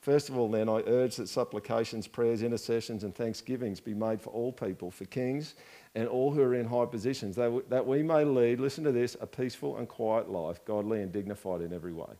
First 0.00 0.30
of 0.30 0.38
all, 0.38 0.48
then, 0.48 0.68
I 0.68 0.82
urge 0.86 1.16
that 1.16 1.28
supplications, 1.28 2.06
prayers, 2.06 2.42
intercessions, 2.42 3.04
and 3.04 3.14
thanksgivings 3.14 3.80
be 3.80 3.92
made 3.92 4.20
for 4.20 4.30
all 4.30 4.50
people, 4.50 4.90
for 4.90 5.04
kings 5.04 5.54
and 5.94 6.08
all 6.08 6.32
who 6.32 6.40
are 6.40 6.54
in 6.54 6.66
high 6.66 6.86
positions, 6.86 7.36
that 7.36 7.86
we 7.86 8.02
may 8.02 8.24
lead, 8.24 8.60
listen 8.60 8.84
to 8.84 8.92
this, 8.92 9.16
a 9.20 9.26
peaceful 9.26 9.76
and 9.76 9.88
quiet 9.88 10.30
life, 10.30 10.64
godly 10.64 11.02
and 11.02 11.12
dignified 11.12 11.60
in 11.60 11.72
every 11.72 11.92
way. 11.92 12.12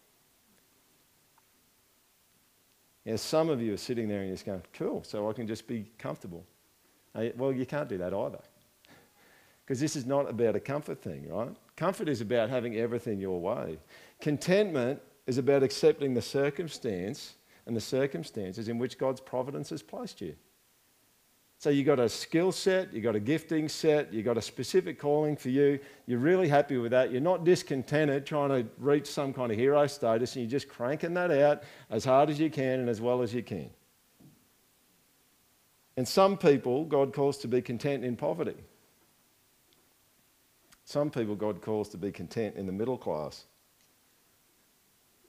Now, 3.06 3.16
some 3.16 3.48
of 3.48 3.62
you 3.62 3.72
are 3.72 3.78
sitting 3.78 4.08
there 4.08 4.18
and 4.18 4.28
you're 4.28 4.36
just 4.36 4.44
going, 4.44 4.62
cool, 4.74 5.02
so 5.04 5.30
I 5.30 5.32
can 5.32 5.46
just 5.46 5.66
be 5.66 5.86
comfortable. 5.98 6.44
Uh, 7.14 7.26
well, 7.36 7.52
you 7.52 7.66
can't 7.66 7.88
do 7.88 7.98
that 7.98 8.14
either. 8.14 8.40
Because 9.64 9.80
this 9.80 9.96
is 9.96 10.06
not 10.06 10.28
about 10.28 10.56
a 10.56 10.60
comfort 10.60 11.00
thing, 11.00 11.28
right? 11.28 11.54
Comfort 11.76 12.08
is 12.08 12.20
about 12.20 12.50
having 12.50 12.76
everything 12.76 13.20
your 13.20 13.40
way. 13.40 13.78
Contentment 14.20 15.00
is 15.26 15.38
about 15.38 15.62
accepting 15.62 16.14
the 16.14 16.22
circumstance 16.22 17.34
and 17.66 17.76
the 17.76 17.80
circumstances 17.80 18.68
in 18.68 18.78
which 18.78 18.98
God's 18.98 19.20
providence 19.20 19.70
has 19.70 19.82
placed 19.82 20.20
you. 20.20 20.34
So 21.58 21.68
you've 21.68 21.86
got 21.86 22.00
a 22.00 22.08
skill 22.08 22.52
set, 22.52 22.92
you've 22.92 23.04
got 23.04 23.14
a 23.14 23.20
gifting 23.20 23.68
set, 23.68 24.12
you've 24.14 24.24
got 24.24 24.38
a 24.38 24.42
specific 24.42 24.98
calling 24.98 25.36
for 25.36 25.50
you. 25.50 25.78
You're 26.06 26.18
really 26.18 26.48
happy 26.48 26.78
with 26.78 26.90
that. 26.92 27.12
You're 27.12 27.20
not 27.20 27.44
discontented 27.44 28.24
trying 28.24 28.48
to 28.48 28.66
reach 28.78 29.06
some 29.06 29.34
kind 29.34 29.52
of 29.52 29.58
hero 29.58 29.86
status, 29.86 30.36
and 30.36 30.42
you're 30.42 30.50
just 30.50 30.70
cranking 30.70 31.12
that 31.14 31.30
out 31.30 31.62
as 31.90 32.02
hard 32.02 32.30
as 32.30 32.40
you 32.40 32.48
can 32.48 32.80
and 32.80 32.88
as 32.88 33.02
well 33.02 33.20
as 33.20 33.34
you 33.34 33.42
can. 33.42 33.68
And 36.00 36.08
some 36.08 36.38
people, 36.38 36.86
God 36.86 37.12
calls 37.12 37.36
to 37.40 37.46
be 37.46 37.60
content 37.60 38.06
in 38.06 38.16
poverty. 38.16 38.56
Some 40.86 41.10
people, 41.10 41.34
God 41.34 41.60
calls 41.60 41.90
to 41.90 41.98
be 41.98 42.10
content 42.10 42.56
in 42.56 42.64
the 42.64 42.72
middle 42.72 42.96
class, 42.96 43.44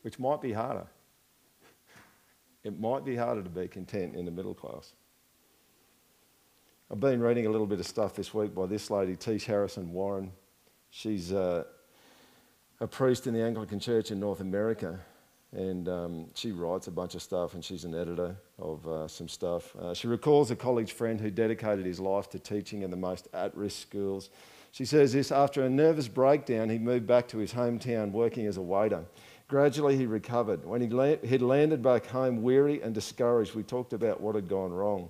which 0.01 0.17
might 0.17 0.39
be 0.39 0.53
harder. 0.53 0.87
It 2.63 2.79
might 2.79 3.03
be 3.03 3.17
harder 3.17 3.43
to 3.43 3.49
be 3.49 3.67
content 3.67 4.15
in 4.15 4.23
the 4.23 4.31
middle 4.31 4.53
class. 4.53 4.93
I've 6.89 7.01
been 7.01 7.19
reading 7.19 7.47
a 7.47 7.49
little 7.49 7.67
bit 7.67 7.81
of 7.81 7.85
stuff 7.85 8.15
this 8.15 8.33
week 8.33 8.55
by 8.55 8.65
this 8.65 8.89
lady, 8.89 9.17
Tish 9.17 9.43
Harrison 9.43 9.91
Warren. 9.91 10.31
She's 10.89 11.33
uh, 11.33 11.65
a 12.79 12.87
priest 12.87 13.27
in 13.27 13.33
the 13.33 13.43
Anglican 13.43 13.81
Church 13.81 14.09
in 14.09 14.21
North 14.21 14.39
America, 14.39 15.01
and 15.53 15.89
um, 15.89 16.27
she 16.33 16.51
writes 16.51 16.87
a 16.87 16.91
bunch 16.91 17.15
of 17.15 17.21
stuff, 17.21 17.53
and 17.53 17.63
she's 17.63 17.83
an 17.83 17.93
editor 17.93 18.35
of 18.57 18.87
uh, 18.87 19.07
some 19.07 19.27
stuff. 19.27 19.75
Uh, 19.75 19.93
she 19.93 20.07
recalls 20.07 20.49
a 20.49 20.55
college 20.55 20.93
friend 20.93 21.19
who 21.19 21.29
dedicated 21.29 21.85
his 21.85 21.99
life 21.99 22.29
to 22.29 22.39
teaching 22.39 22.83
in 22.83 22.91
the 22.91 22.97
most 22.97 23.27
at 23.33 23.55
risk 23.55 23.81
schools. 23.81 24.29
She 24.71 24.85
says 24.85 25.11
this 25.11 25.31
after 25.31 25.63
a 25.63 25.69
nervous 25.69 26.07
breakdown, 26.07 26.69
he 26.69 26.77
moved 26.77 27.05
back 27.05 27.27
to 27.29 27.37
his 27.37 27.53
hometown 27.53 28.11
working 28.11 28.47
as 28.47 28.55
a 28.55 28.61
waiter. 28.61 29.03
Gradually, 29.49 29.97
he 29.97 30.05
recovered. 30.05 30.65
When 30.65 30.79
he 30.79 31.27
had 31.27 31.41
landed 31.41 31.83
back 31.83 32.05
home 32.05 32.41
weary 32.41 32.81
and 32.81 32.95
discouraged, 32.95 33.53
we 33.53 33.63
talked 33.63 33.91
about 33.91 34.21
what 34.21 34.35
had 34.35 34.47
gone 34.47 34.71
wrong. 34.71 35.09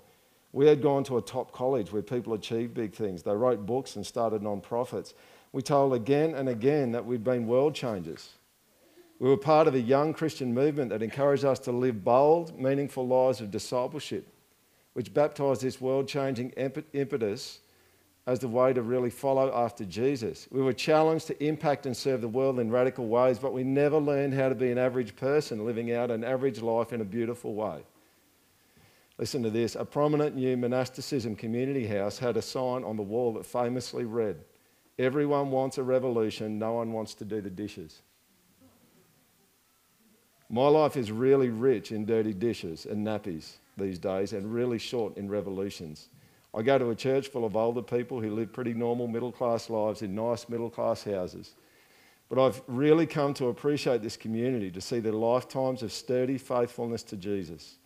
We 0.52 0.66
had 0.66 0.82
gone 0.82 1.04
to 1.06 1.18
a 1.18 1.22
top 1.22 1.52
college 1.52 1.92
where 1.92 2.02
people 2.02 2.34
achieved 2.34 2.74
big 2.74 2.96
things. 2.96 3.22
They 3.22 3.36
wrote 3.36 3.68
books 3.68 3.96
and 3.96 4.06
started 4.06 4.42
non-profits. 4.42 5.14
We 5.52 5.62
told 5.62 5.94
again 5.94 6.34
and 6.34 6.50
again 6.50 6.92
that 6.94 7.06
we'd 7.06 7.24
been 7.24 7.46
world 7.46 7.76
changers. 7.76 8.32
We 9.22 9.30
were 9.30 9.38
part 9.38 9.68
of 9.68 9.76
a 9.76 9.80
young 9.80 10.16
Christian 10.16 10.52
movement 10.52 10.90
that 10.90 11.04
encouraged 11.04 11.46
us 11.46 11.60
to 11.60 11.72
live 11.72 12.04
bold, 12.04 12.60
meaningful 12.60 13.06
lives 13.06 13.40
of 13.40 13.52
discipleship, 13.52 14.28
which 14.94 15.14
baptized 15.14 15.62
this 15.62 15.80
world 15.80 16.08
changing 16.08 16.50
impetus 16.94 17.60
as 18.26 18.40
the 18.40 18.48
way 18.48 18.74
to 18.74 18.82
really 18.82 19.12
follow 19.12 19.54
after 19.54 19.86
Jesus. 19.86 20.48
We 20.50 20.64
were 20.64 20.74
challenged 20.74 21.28
to 21.28 21.46
impact 21.46 21.86
and 21.86 21.96
serve 21.96 22.22
the 22.22 22.28
world 22.28 22.60
in 22.60 22.72
radical 22.72 23.06
ways, 23.06 23.38
but 23.38 23.54
we 23.54 23.64
never 23.64 24.00
learned 24.00 24.34
how 24.34 24.50
to 24.50 24.56
be 24.56 24.72
an 24.72 24.80
average 24.80 25.16
person 25.16 25.68
living 25.68 25.94
out 25.94 26.10
an 26.10 26.24
average 26.24 26.60
life 26.60 26.92
in 26.92 27.02
a 27.02 27.06
beautiful 27.06 27.54
way. 27.54 27.84
Listen 29.20 29.44
to 29.44 29.52
this. 29.52 29.76
A 29.76 29.86
prominent 29.86 30.36
new 30.36 30.58
monasticism 30.58 31.36
community 31.36 31.86
house 31.86 32.18
had 32.18 32.38
a 32.38 32.42
sign 32.42 32.84
on 32.84 32.98
the 32.98 33.04
wall 33.04 33.34
that 33.34 33.46
famously 33.46 34.04
read, 34.04 34.38
Everyone 34.98 35.52
wants 35.52 35.78
a 35.78 35.84
revolution, 35.84 36.58
no 36.58 36.74
one 36.74 36.92
wants 36.92 37.14
to 37.14 37.24
do 37.24 37.40
the 37.40 37.52
dishes. 37.52 38.02
My 40.52 40.68
life 40.68 40.98
is 40.98 41.12
really 41.12 41.50
rich 41.50 41.92
in 41.92 42.06
dirty 42.06 42.34
dishes 42.34 42.86
and 42.86 43.08
nappies 43.08 43.54
these 43.78 43.98
days 43.98 44.34
and 44.34 44.54
really 44.54 44.78
short 44.78 45.16
in 45.16 45.30
revolutions. 45.30 46.10
I 46.54 46.62
go 46.62 46.78
to 46.78 46.90
a 46.90 46.96
church 46.96 47.30
full 47.30 47.46
of 47.46 47.56
older 47.56 47.82
people 47.82 48.20
who 48.20 48.36
live 48.36 48.52
pretty 48.52 48.74
normal 48.74 49.08
middle 49.08 49.32
class 49.32 49.70
lives 49.70 50.02
in 50.02 50.14
nice 50.14 50.50
middle 50.50 50.70
class 50.70 51.06
houses. 51.06 51.54
But 52.30 52.38
I've 52.38 52.62
really 52.68 53.06
come 53.06 53.34
to 53.36 53.48
appreciate 53.48 54.02
this 54.02 54.18
community 54.18 54.70
to 54.72 54.82
see 54.82 55.00
their 55.00 55.14
lifetimes 55.14 55.84
of 55.84 55.94
sturdy 55.94 56.38
faithfulness 56.38 57.04
to 57.04 57.16
Jesus 57.16 57.78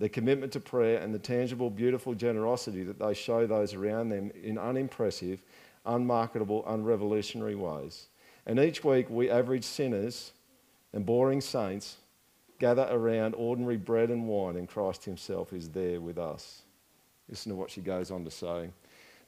their 0.00 0.08
commitment 0.08 0.50
to 0.50 0.60
prayer, 0.60 0.98
and 0.98 1.14
the 1.14 1.18
tangible, 1.18 1.68
beautiful 1.68 2.14
generosity 2.14 2.82
that 2.82 2.98
they 2.98 3.12
show 3.12 3.46
those 3.46 3.74
around 3.74 4.08
them 4.08 4.32
in 4.42 4.56
unimpressive, 4.56 5.42
unmarketable, 5.84 6.64
unrevolutionary 6.64 7.54
ways. 7.54 8.06
And 8.46 8.58
each 8.58 8.82
week, 8.82 9.10
we 9.10 9.30
average 9.30 9.62
sinners 9.62 10.32
and 10.94 11.04
boring 11.04 11.42
saints 11.42 11.98
gather 12.60 12.86
around 12.88 13.34
ordinary 13.34 13.76
bread 13.76 14.10
and 14.10 14.28
wine, 14.28 14.56
and 14.56 14.68
Christ 14.68 15.04
Himself 15.04 15.52
is 15.52 15.70
there 15.70 16.00
with 16.00 16.18
us. 16.18 16.62
Listen 17.28 17.50
to 17.50 17.56
what 17.56 17.70
she 17.70 17.80
goes 17.80 18.12
on 18.12 18.24
to 18.24 18.30
say. 18.30 18.70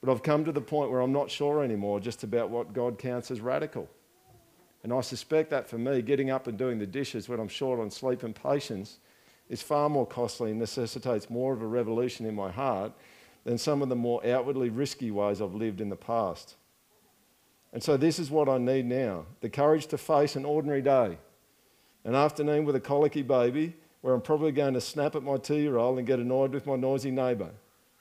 But 0.00 0.12
I've 0.12 0.22
come 0.22 0.44
to 0.44 0.52
the 0.52 0.60
point 0.60 0.90
where 0.90 1.00
I'm 1.00 1.12
not 1.12 1.30
sure 1.30 1.64
anymore 1.64 1.98
just 1.98 2.22
about 2.22 2.50
what 2.50 2.72
God 2.72 2.98
counts 2.98 3.30
as 3.30 3.40
radical. 3.40 3.88
And 4.82 4.92
I 4.92 5.00
suspect 5.00 5.50
that 5.50 5.68
for 5.68 5.78
me, 5.78 6.02
getting 6.02 6.30
up 6.30 6.46
and 6.46 6.58
doing 6.58 6.78
the 6.78 6.86
dishes 6.86 7.28
when 7.28 7.40
I'm 7.40 7.48
short 7.48 7.80
on 7.80 7.90
sleep 7.90 8.22
and 8.22 8.34
patience 8.34 8.98
is 9.48 9.62
far 9.62 9.88
more 9.88 10.06
costly 10.06 10.50
and 10.50 10.58
necessitates 10.58 11.30
more 11.30 11.52
of 11.52 11.62
a 11.62 11.66
revolution 11.66 12.26
in 12.26 12.34
my 12.34 12.50
heart 12.50 12.92
than 13.44 13.58
some 13.58 13.82
of 13.82 13.88
the 13.88 13.96
more 13.96 14.24
outwardly 14.26 14.70
risky 14.70 15.10
ways 15.10 15.40
I've 15.40 15.54
lived 15.54 15.80
in 15.80 15.88
the 15.88 15.96
past. 15.96 16.56
And 17.72 17.82
so, 17.82 17.96
this 17.96 18.18
is 18.18 18.30
what 18.30 18.48
I 18.48 18.58
need 18.58 18.86
now 18.86 19.24
the 19.40 19.48
courage 19.48 19.86
to 19.88 19.98
face 19.98 20.36
an 20.36 20.44
ordinary 20.44 20.82
day, 20.82 21.18
an 22.04 22.14
afternoon 22.14 22.64
with 22.64 22.76
a 22.76 22.80
colicky 22.80 23.22
baby, 23.22 23.74
where 24.00 24.14
I'm 24.14 24.20
probably 24.20 24.52
going 24.52 24.74
to 24.74 24.80
snap 24.80 25.14
at 25.14 25.22
my 25.22 25.36
two 25.36 25.56
year 25.56 25.76
old 25.76 25.98
and 25.98 26.06
get 26.06 26.18
annoyed 26.18 26.52
with 26.52 26.66
my 26.66 26.76
noisy 26.76 27.10
neighbour 27.10 27.50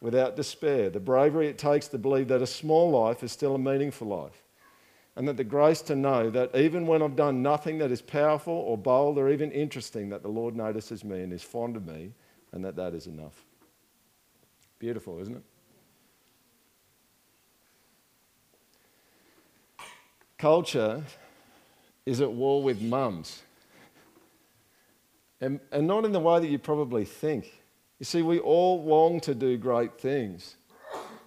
without 0.01 0.35
despair. 0.35 0.89
The 0.89 0.99
bravery 0.99 1.47
it 1.47 1.57
takes 1.57 1.87
to 1.89 1.97
believe 1.97 2.27
that 2.29 2.41
a 2.41 2.47
small 2.47 2.89
life 2.89 3.23
is 3.23 3.31
still 3.31 3.55
a 3.55 3.59
meaningful 3.59 4.07
life 4.07 4.41
and 5.15 5.27
that 5.27 5.37
the 5.37 5.43
grace 5.43 5.81
to 5.83 5.95
know 5.95 6.29
that 6.29 6.55
even 6.55 6.87
when 6.87 7.01
I've 7.01 7.15
done 7.15 7.41
nothing 7.41 7.77
that 7.79 7.91
is 7.91 8.01
powerful 8.01 8.53
or 8.53 8.77
bold 8.77 9.17
or 9.17 9.29
even 9.29 9.51
interesting, 9.51 10.09
that 10.09 10.21
the 10.23 10.29
Lord 10.29 10.55
notices 10.55 11.03
me 11.03 11.21
and 11.21 11.33
is 11.33 11.43
fond 11.43 11.75
of 11.75 11.85
me, 11.85 12.13
and 12.53 12.63
that 12.63 12.75
that 12.77 12.93
is 12.93 13.07
enough. 13.07 13.43
Beautiful, 14.79 15.19
isn't 15.19 15.35
it? 15.35 15.43
Culture 20.37 21.03
is 22.05 22.21
at 22.21 22.31
war 22.31 22.63
with 22.63 22.81
mums. 22.81 23.43
And, 25.41 25.59
and 25.71 25.87
not 25.87 26.05
in 26.05 26.11
the 26.11 26.19
way 26.19 26.39
that 26.39 26.47
you 26.47 26.59
probably 26.59 27.03
think. 27.03 27.63
You 27.99 28.05
see, 28.05 28.21
we 28.21 28.39
all 28.39 28.83
long 28.83 29.19
to 29.21 29.35
do 29.35 29.57
great 29.57 29.99
things. 29.99 30.55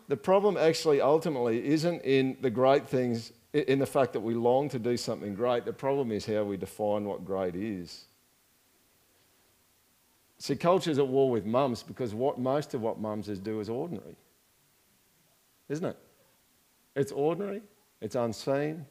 The 0.08 0.16
problem 0.16 0.56
actually 0.56 1.00
ultimately 1.00 1.66
isn't 1.66 2.02
in 2.02 2.36
the 2.40 2.50
great 2.50 2.88
things 2.88 3.32
in 3.52 3.78
the 3.78 3.86
fact 3.86 4.12
that 4.12 4.20
we 4.20 4.34
long 4.34 4.68
to 4.68 4.78
do 4.78 4.96
something 4.96 5.34
great. 5.34 5.64
The 5.64 5.72
problem 5.72 6.10
is 6.10 6.26
how 6.26 6.42
we 6.42 6.56
define 6.56 7.04
what 7.04 7.24
great 7.24 7.54
is. 7.54 8.06
See, 10.38 10.56
culture's 10.56 10.98
at 10.98 11.06
war 11.06 11.30
with 11.30 11.46
mums 11.46 11.82
because 11.82 12.14
what 12.14 12.38
most 12.38 12.74
of 12.74 12.82
what 12.82 13.00
mums 13.00 13.26
do 13.26 13.60
is 13.60 13.68
ordinary. 13.68 14.16
Isn't 15.68 15.86
it? 15.86 15.98
It's 16.96 17.12
ordinary, 17.12 17.62
it's 18.00 18.14
unseen. 18.14 18.84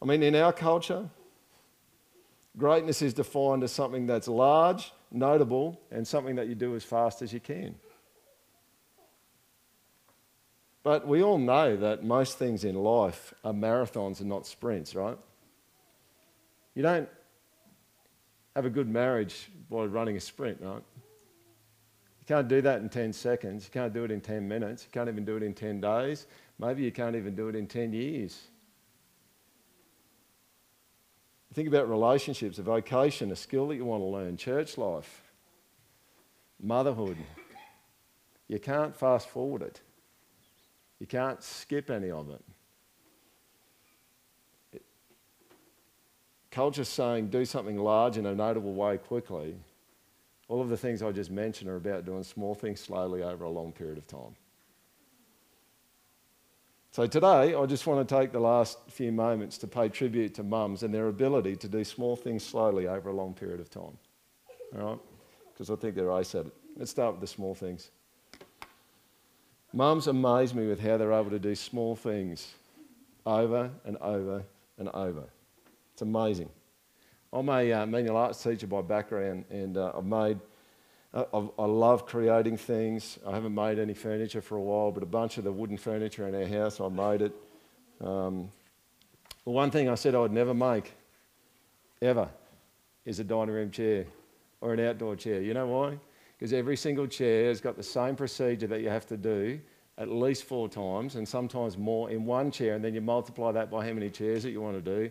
I 0.00 0.06
mean, 0.06 0.22
in 0.22 0.34
our 0.36 0.52
culture, 0.52 1.10
greatness 2.58 3.00
is 3.00 3.14
defined 3.14 3.62
as 3.62 3.72
something 3.72 4.06
that's 4.06 4.28
large, 4.28 4.92
notable, 5.10 5.80
and 5.90 6.06
something 6.06 6.36
that 6.36 6.48
you 6.48 6.54
do 6.54 6.74
as 6.74 6.84
fast 6.84 7.22
as 7.22 7.32
you 7.32 7.40
can. 7.40 7.74
But 10.82 11.06
we 11.06 11.22
all 11.22 11.38
know 11.38 11.76
that 11.76 12.04
most 12.04 12.38
things 12.38 12.64
in 12.64 12.74
life 12.74 13.34
are 13.44 13.52
marathons 13.52 14.20
and 14.20 14.28
not 14.28 14.46
sprints, 14.46 14.94
right? 14.94 15.18
You 16.74 16.82
don't 16.82 17.08
have 18.54 18.64
a 18.64 18.70
good 18.70 18.88
marriage 18.88 19.50
by 19.70 19.84
running 19.84 20.16
a 20.16 20.20
sprint, 20.20 20.58
right? 20.60 20.82
You 22.20 22.26
can't 22.26 22.48
do 22.48 22.60
that 22.62 22.80
in 22.80 22.88
10 22.88 23.12
seconds. 23.12 23.64
You 23.64 23.70
can't 23.70 23.92
do 23.92 24.04
it 24.04 24.10
in 24.10 24.20
10 24.20 24.46
minutes. 24.48 24.84
You 24.84 24.90
can't 24.92 25.08
even 25.08 25.24
do 25.24 25.36
it 25.36 25.42
in 25.42 25.54
10 25.54 25.80
days. 25.80 26.26
Maybe 26.58 26.82
you 26.82 26.92
can't 26.92 27.16
even 27.16 27.34
do 27.34 27.48
it 27.48 27.56
in 27.56 27.66
10 27.66 27.92
years. 27.92 28.48
Think 31.54 31.68
about 31.68 31.88
relationships, 31.88 32.58
a 32.58 32.62
vocation, 32.62 33.32
a 33.32 33.36
skill 33.36 33.68
that 33.68 33.76
you 33.76 33.84
want 33.84 34.02
to 34.02 34.06
learn, 34.06 34.36
church 34.36 34.78
life, 34.78 35.22
motherhood. 36.60 37.16
You 38.48 38.58
can't 38.58 38.94
fast 38.94 39.28
forward 39.28 39.62
it. 39.62 39.80
You 40.98 41.06
can't 41.06 41.42
skip 41.42 41.90
any 41.90 42.10
of 42.10 42.30
it. 42.30 42.42
Culture's 46.50 46.88
saying 46.88 47.28
do 47.28 47.44
something 47.44 47.76
large 47.76 48.16
in 48.16 48.26
a 48.26 48.34
notable 48.34 48.74
way 48.74 48.98
quickly. 48.98 49.54
All 50.48 50.60
of 50.60 50.70
the 50.70 50.76
things 50.76 51.02
I 51.02 51.12
just 51.12 51.30
mentioned 51.30 51.70
are 51.70 51.76
about 51.76 52.04
doing 52.04 52.24
small 52.24 52.54
things 52.54 52.80
slowly 52.80 53.22
over 53.22 53.44
a 53.44 53.50
long 53.50 53.70
period 53.70 53.98
of 53.98 54.06
time. 54.06 54.34
So 56.98 57.06
today, 57.06 57.54
I 57.54 57.64
just 57.66 57.86
want 57.86 58.08
to 58.08 58.12
take 58.12 58.32
the 58.32 58.40
last 58.40 58.78
few 58.90 59.12
moments 59.12 59.56
to 59.58 59.68
pay 59.68 59.88
tribute 59.88 60.34
to 60.34 60.42
mums 60.42 60.82
and 60.82 60.92
their 60.92 61.06
ability 61.06 61.54
to 61.54 61.68
do 61.68 61.84
small 61.84 62.16
things 62.16 62.44
slowly 62.44 62.88
over 62.88 63.10
a 63.10 63.12
long 63.12 63.34
period 63.34 63.60
of 63.60 63.70
time. 63.70 63.96
All 64.76 64.84
right? 64.84 64.98
Because 65.52 65.70
I 65.70 65.76
think 65.76 65.94
they're 65.94 66.10
ace 66.18 66.34
at 66.34 66.46
it. 66.46 66.52
Let's 66.76 66.90
start 66.90 67.12
with 67.12 67.20
the 67.20 67.28
small 67.28 67.54
things. 67.54 67.90
Mums 69.72 70.08
amaze 70.08 70.52
me 70.52 70.66
with 70.66 70.80
how 70.80 70.96
they're 70.96 71.12
able 71.12 71.30
to 71.30 71.38
do 71.38 71.54
small 71.54 71.94
things 71.94 72.52
over 73.24 73.70
and 73.84 73.96
over 73.98 74.42
and 74.76 74.88
over. 74.88 75.22
It's 75.92 76.02
amazing. 76.02 76.50
I'm 77.32 77.48
a 77.48 77.72
uh, 77.74 77.86
manual 77.86 78.16
arts 78.16 78.42
teacher 78.42 78.66
by 78.66 78.82
background, 78.82 79.44
and 79.50 79.76
uh, 79.76 79.92
I've 79.96 80.04
made 80.04 80.40
I, 81.32 81.48
I 81.58 81.64
love 81.64 82.06
creating 82.06 82.56
things. 82.56 83.18
I 83.26 83.32
haven't 83.32 83.54
made 83.54 83.78
any 83.78 83.94
furniture 83.94 84.40
for 84.40 84.56
a 84.56 84.62
while, 84.62 84.90
but 84.90 85.02
a 85.02 85.06
bunch 85.06 85.38
of 85.38 85.44
the 85.44 85.52
wooden 85.52 85.76
furniture 85.76 86.28
in 86.28 86.34
our 86.34 86.46
house, 86.46 86.80
I 86.80 86.88
made 86.88 87.22
it. 87.22 87.32
Um, 88.00 88.50
the 89.44 89.50
one 89.50 89.70
thing 89.70 89.88
I 89.88 89.94
said 89.94 90.14
I 90.14 90.18
would 90.18 90.32
never 90.32 90.54
make, 90.54 90.92
ever, 92.02 92.28
is 93.04 93.18
a 93.18 93.24
dining 93.24 93.54
room 93.54 93.70
chair 93.70 94.04
or 94.60 94.74
an 94.74 94.80
outdoor 94.80 95.16
chair. 95.16 95.40
You 95.40 95.54
know 95.54 95.66
why? 95.66 95.98
Because 96.36 96.52
every 96.52 96.76
single 96.76 97.06
chair 97.06 97.48
has 97.48 97.60
got 97.60 97.76
the 97.76 97.82
same 97.82 98.14
procedure 98.14 98.66
that 98.66 98.80
you 98.80 98.90
have 98.90 99.06
to 99.06 99.16
do 99.16 99.60
at 99.96 100.08
least 100.08 100.44
four 100.44 100.68
times 100.68 101.16
and 101.16 101.26
sometimes 101.26 101.76
more 101.76 102.10
in 102.10 102.24
one 102.24 102.50
chair, 102.50 102.74
and 102.74 102.84
then 102.84 102.94
you 102.94 103.00
multiply 103.00 103.50
that 103.50 103.70
by 103.70 103.84
how 103.84 103.92
many 103.92 104.10
chairs 104.10 104.44
that 104.44 104.50
you 104.50 104.60
want 104.60 104.82
to 104.84 104.96
do. 104.96 105.10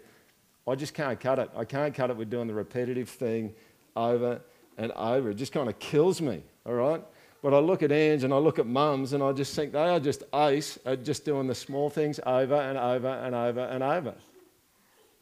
I 0.67 0.75
just 0.75 0.93
can't 0.93 1.19
cut 1.19 1.39
it. 1.39 1.49
I 1.55 1.65
can't 1.65 1.93
cut 1.93 2.09
it 2.09 2.15
with 2.15 2.29
doing 2.29 2.47
the 2.47 2.53
repetitive 2.53 3.09
thing 3.09 3.53
over 3.95 4.41
and 4.77 4.91
over. 4.93 5.31
It 5.31 5.35
just 5.35 5.51
kind 5.51 5.69
of 5.69 5.77
kills 5.79 6.21
me, 6.21 6.43
all 6.65 6.73
right? 6.73 7.03
But 7.41 7.53
I 7.53 7.59
look 7.59 7.83
at 7.83 7.91
Ange 7.91 8.23
and 8.23 8.33
I 8.33 8.37
look 8.37 8.59
at 8.59 8.65
mums 8.65 9.13
and 9.13 9.23
I 9.23 9.31
just 9.31 9.55
think 9.55 9.71
they 9.71 9.79
are 9.79 9.99
just 9.99 10.23
ace 10.33 10.79
at 10.85 11.03
just 11.03 11.25
doing 11.25 11.47
the 11.47 11.55
small 11.55 11.89
things 11.89 12.19
over 12.25 12.55
and 12.55 12.77
over 12.77 13.07
and 13.07 13.35
over 13.35 13.59
and 13.61 13.83
over. 13.83 14.13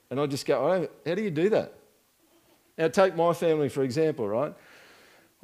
And 0.09 0.19
I 0.19 0.25
just 0.25 0.45
go, 0.45 0.59
oh, 0.65 0.87
how 1.05 1.15
do 1.15 1.23
you 1.23 1.31
do 1.31 1.49
that? 1.49 1.73
Now, 2.77 2.87
take 2.87 3.15
my 3.15 3.33
family 3.33 3.69
for 3.69 3.83
example, 3.83 4.27
right? 4.27 4.53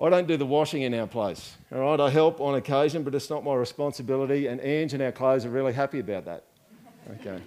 I 0.02 0.10
don't 0.10 0.28
do 0.28 0.36
the 0.36 0.46
washing 0.46 0.82
in 0.82 0.96
our 0.96 1.06
place, 1.06 1.56
all 1.72 1.80
right? 1.80 2.00
I 2.00 2.10
help 2.10 2.42
on 2.42 2.56
occasion, 2.56 3.04
but 3.04 3.14
it's 3.14 3.30
not 3.30 3.44
my 3.44 3.54
responsibility, 3.54 4.48
and 4.48 4.60
Ange 4.60 4.94
and 4.94 5.04
our 5.04 5.12
clothes 5.12 5.46
are 5.46 5.52
really 5.52 5.74
happy 5.74 6.00
about 6.00 6.26
that. 6.26 6.46
Okay. 7.20 7.40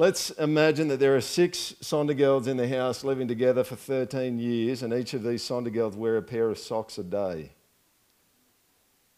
Let's 0.00 0.30
imagine 0.30 0.88
that 0.88 0.98
there 0.98 1.14
are 1.14 1.20
six 1.20 1.74
Sondergelds 1.82 2.46
in 2.46 2.56
the 2.56 2.66
house 2.66 3.04
living 3.04 3.28
together 3.28 3.62
for 3.62 3.76
13 3.76 4.38
years, 4.38 4.82
and 4.82 4.94
each 4.94 5.12
of 5.12 5.22
these 5.22 5.42
Sondergelds 5.42 5.94
wear 5.94 6.16
a 6.16 6.22
pair 6.22 6.48
of 6.48 6.56
socks 6.56 6.96
a 6.96 7.02
day. 7.02 7.50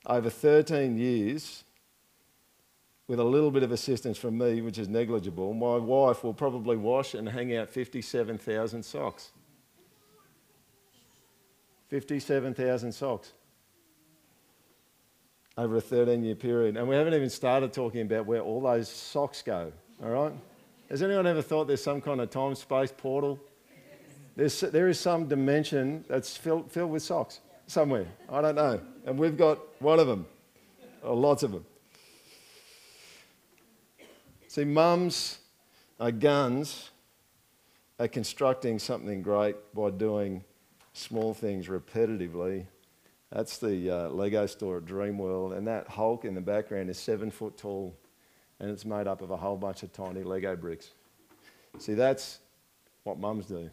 Over 0.04 0.28
13 0.28 0.98
years, 0.98 1.62
with 3.06 3.20
a 3.20 3.24
little 3.24 3.52
bit 3.52 3.62
of 3.62 3.70
assistance 3.70 4.18
from 4.18 4.36
me, 4.36 4.60
which 4.60 4.76
is 4.76 4.88
negligible, 4.88 5.54
my 5.54 5.76
wife 5.76 6.24
will 6.24 6.34
probably 6.34 6.76
wash 6.76 7.14
and 7.14 7.28
hang 7.28 7.56
out 7.56 7.70
57,000 7.70 8.84
socks. 8.84 9.30
57,000 11.90 12.90
socks 12.90 13.32
over 15.56 15.76
a 15.76 15.80
13 15.80 16.24
year 16.24 16.34
period. 16.34 16.76
And 16.76 16.88
we 16.88 16.96
haven't 16.96 17.14
even 17.14 17.30
started 17.30 17.72
talking 17.72 18.00
about 18.00 18.26
where 18.26 18.40
all 18.40 18.60
those 18.60 18.88
socks 18.88 19.42
go, 19.42 19.72
all 20.02 20.10
right? 20.10 20.32
Has 20.92 21.02
anyone 21.02 21.26
ever 21.26 21.40
thought 21.40 21.68
there's 21.68 21.82
some 21.82 22.02
kind 22.02 22.20
of 22.20 22.28
time 22.28 22.54
space 22.54 22.92
portal? 22.94 23.40
There's, 24.36 24.60
there 24.60 24.88
is 24.88 25.00
some 25.00 25.26
dimension 25.26 26.04
that's 26.06 26.36
filled, 26.36 26.70
filled 26.70 26.90
with 26.90 27.02
socks 27.02 27.40
somewhere. 27.66 28.08
I 28.28 28.42
don't 28.42 28.56
know. 28.56 28.78
And 29.06 29.18
we've 29.18 29.38
got 29.38 29.58
one 29.80 29.98
of 29.98 30.06
them, 30.06 30.26
or 31.02 31.16
lots 31.16 31.44
of 31.44 31.52
them. 31.52 31.64
See, 34.48 34.64
mums 34.64 35.38
are 35.98 36.12
guns 36.12 36.90
at 37.98 38.12
constructing 38.12 38.78
something 38.78 39.22
great 39.22 39.56
by 39.74 39.88
doing 39.88 40.44
small 40.92 41.32
things 41.32 41.68
repetitively. 41.68 42.66
That's 43.30 43.56
the 43.56 43.90
uh, 43.90 44.08
Lego 44.10 44.44
store 44.44 44.76
at 44.76 44.84
Dreamworld, 44.84 45.56
and 45.56 45.66
that 45.66 45.88
Hulk 45.88 46.26
in 46.26 46.34
the 46.34 46.42
background 46.42 46.90
is 46.90 46.98
seven 46.98 47.30
foot 47.30 47.56
tall 47.56 47.96
and 48.62 48.70
it's 48.70 48.84
made 48.84 49.08
up 49.08 49.20
of 49.20 49.32
a 49.32 49.36
whole 49.36 49.56
bunch 49.56 49.82
of 49.82 49.92
tiny 49.92 50.22
Lego 50.22 50.54
bricks. 50.54 50.92
See, 51.78 51.94
that's 51.94 52.38
what 53.02 53.18
mums 53.18 53.46
do 53.46 53.68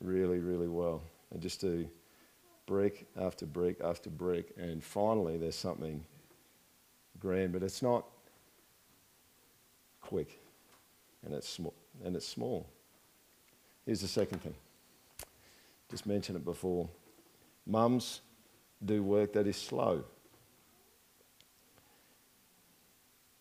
really, 0.00 0.38
really 0.38 0.68
well. 0.68 1.02
They 1.32 1.40
just 1.40 1.60
do 1.60 1.88
brick 2.66 3.06
after 3.20 3.46
brick 3.46 3.80
after 3.82 4.10
brick, 4.10 4.54
and 4.56 4.82
finally 4.82 5.38
there's 5.38 5.56
something 5.56 6.04
grand, 7.18 7.52
but 7.52 7.64
it's 7.64 7.82
not 7.82 8.06
quick 10.00 10.40
and 11.24 11.34
it's, 11.34 11.48
sm- 11.48 11.66
and 12.04 12.14
it's 12.14 12.28
small. 12.28 12.64
Here's 13.84 14.00
the 14.00 14.08
second 14.08 14.40
thing. 14.40 14.54
Just 15.90 16.06
mentioned 16.06 16.36
it 16.36 16.44
before. 16.44 16.88
Mums 17.66 18.20
do 18.84 19.02
work 19.02 19.32
that 19.32 19.48
is 19.48 19.56
slow. 19.56 20.04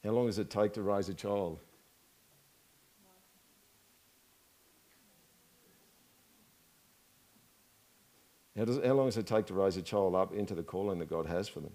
How 0.08 0.14
long 0.14 0.28
does 0.28 0.40
it 0.40 0.50
take 0.50 0.72
to 0.76 0.82
raise 0.82 1.10
a 1.10 1.14
child? 1.14 1.60
How, 8.58 8.64
does, 8.64 8.78
how 8.86 8.94
long 8.94 9.08
does 9.08 9.18
it 9.18 9.28
take 9.28 9.48
to 9.48 9.54
raise 9.54 9.76
a 9.76 9.82
child 9.82 10.16
up 10.16 10.34
into 10.34 10.56
the 10.56 10.64
calling 10.64 11.00
that 11.00 11.10
God 11.10 11.26
has 11.26 11.50
for 11.50 11.60
them? 11.60 11.74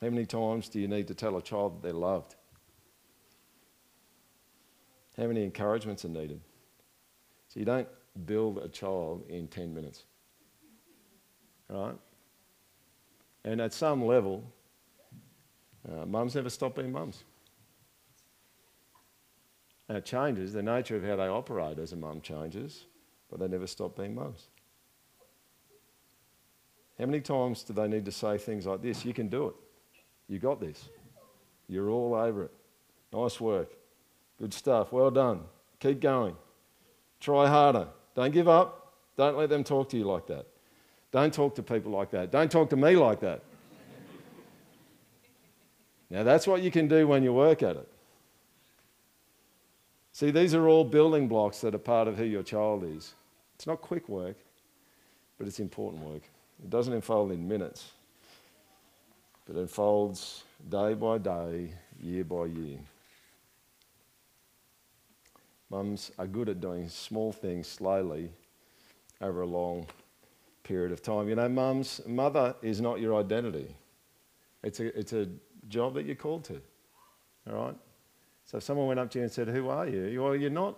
How 0.00 0.08
many 0.08 0.24
times 0.24 0.70
do 0.70 0.80
you 0.80 0.88
need 0.88 1.08
to 1.08 1.14
tell 1.14 1.36
a 1.36 1.42
child 1.42 1.76
that 1.76 1.82
they're 1.82 1.92
loved? 1.92 2.34
How 5.18 5.26
many 5.26 5.44
encouragements 5.44 6.06
are 6.06 6.08
needed? 6.08 6.40
So 7.48 7.60
you 7.60 7.66
don't 7.66 7.88
build 8.24 8.56
a 8.56 8.68
child 8.68 9.26
in 9.28 9.46
10 9.46 9.74
minutes. 9.74 10.04
Right? 11.68 11.98
And 13.44 13.60
at 13.60 13.74
some 13.74 14.06
level, 14.06 14.50
uh, 15.90 16.06
mums 16.06 16.34
never 16.34 16.50
stop 16.50 16.76
being 16.76 16.92
mums. 16.92 17.24
And 19.88 19.98
it 19.98 20.04
changes. 20.04 20.52
The 20.52 20.62
nature 20.62 20.96
of 20.96 21.04
how 21.04 21.16
they 21.16 21.28
operate 21.28 21.78
as 21.78 21.92
a 21.92 21.96
mum 21.96 22.20
changes, 22.20 22.86
but 23.30 23.40
they 23.40 23.48
never 23.48 23.66
stop 23.66 23.96
being 23.96 24.14
mums. 24.14 24.48
How 26.98 27.06
many 27.06 27.20
times 27.20 27.62
do 27.62 27.72
they 27.72 27.88
need 27.88 28.04
to 28.04 28.12
say 28.12 28.38
things 28.38 28.66
like 28.66 28.82
this? 28.82 29.04
You 29.04 29.12
can 29.12 29.28
do 29.28 29.48
it. 29.48 29.54
You 30.28 30.38
got 30.38 30.60
this. 30.60 30.88
You're 31.68 31.90
all 31.90 32.14
over 32.14 32.44
it. 32.44 32.50
Nice 33.12 33.40
work. 33.40 33.72
Good 34.38 34.54
stuff. 34.54 34.92
Well 34.92 35.10
done. 35.10 35.40
Keep 35.80 36.00
going. 36.00 36.36
Try 37.20 37.48
harder. 37.48 37.88
Don't 38.14 38.32
give 38.32 38.48
up. 38.48 38.94
Don't 39.16 39.36
let 39.36 39.48
them 39.50 39.64
talk 39.64 39.88
to 39.90 39.96
you 39.96 40.04
like 40.04 40.26
that. 40.28 40.46
Don't 41.10 41.32
talk 41.32 41.54
to 41.56 41.62
people 41.62 41.92
like 41.92 42.10
that. 42.12 42.30
Don't 42.30 42.50
talk 42.50 42.70
to 42.70 42.76
me 42.76 42.96
like 42.96 43.20
that. 43.20 43.42
Now, 46.12 46.24
that's 46.24 46.46
what 46.46 46.60
you 46.60 46.70
can 46.70 46.88
do 46.88 47.08
when 47.08 47.22
you 47.22 47.32
work 47.32 47.62
at 47.62 47.74
it. 47.74 47.88
See, 50.12 50.30
these 50.30 50.54
are 50.54 50.68
all 50.68 50.84
building 50.84 51.26
blocks 51.26 51.62
that 51.62 51.74
are 51.74 51.78
part 51.78 52.06
of 52.06 52.18
who 52.18 52.24
your 52.24 52.42
child 52.42 52.84
is. 52.84 53.14
It's 53.54 53.66
not 53.66 53.80
quick 53.80 54.10
work, 54.10 54.36
but 55.38 55.46
it's 55.46 55.58
important 55.58 56.04
work. 56.04 56.20
It 56.62 56.68
doesn't 56.68 56.92
unfold 56.92 57.32
in 57.32 57.48
minutes, 57.48 57.92
but 59.46 59.56
it 59.56 59.60
unfolds 59.60 60.44
day 60.68 60.92
by 60.92 61.16
day, 61.16 61.72
year 61.98 62.24
by 62.24 62.44
year. 62.44 62.78
Mums 65.70 66.10
are 66.18 66.26
good 66.26 66.50
at 66.50 66.60
doing 66.60 66.90
small 66.90 67.32
things 67.32 67.66
slowly 67.66 68.30
over 69.22 69.40
a 69.40 69.46
long 69.46 69.86
period 70.62 70.92
of 70.92 71.00
time. 71.00 71.30
You 71.30 71.36
know, 71.36 71.48
mums, 71.48 72.02
mother 72.06 72.54
is 72.60 72.82
not 72.82 73.00
your 73.00 73.14
identity. 73.14 73.74
It's 74.62 74.78
a, 74.78 74.98
it's 74.98 75.14
a 75.14 75.26
job 75.68 75.94
that 75.94 76.06
you're 76.06 76.16
called 76.16 76.44
to. 76.44 76.60
All 77.50 77.66
right? 77.66 77.76
So 78.44 78.58
if 78.58 78.64
someone 78.64 78.86
went 78.86 79.00
up 79.00 79.10
to 79.10 79.18
you 79.18 79.24
and 79.24 79.32
said, 79.32 79.48
Who 79.48 79.68
are 79.68 79.86
you? 79.86 80.22
Well, 80.22 80.36
you're 80.36 80.50
not 80.50 80.76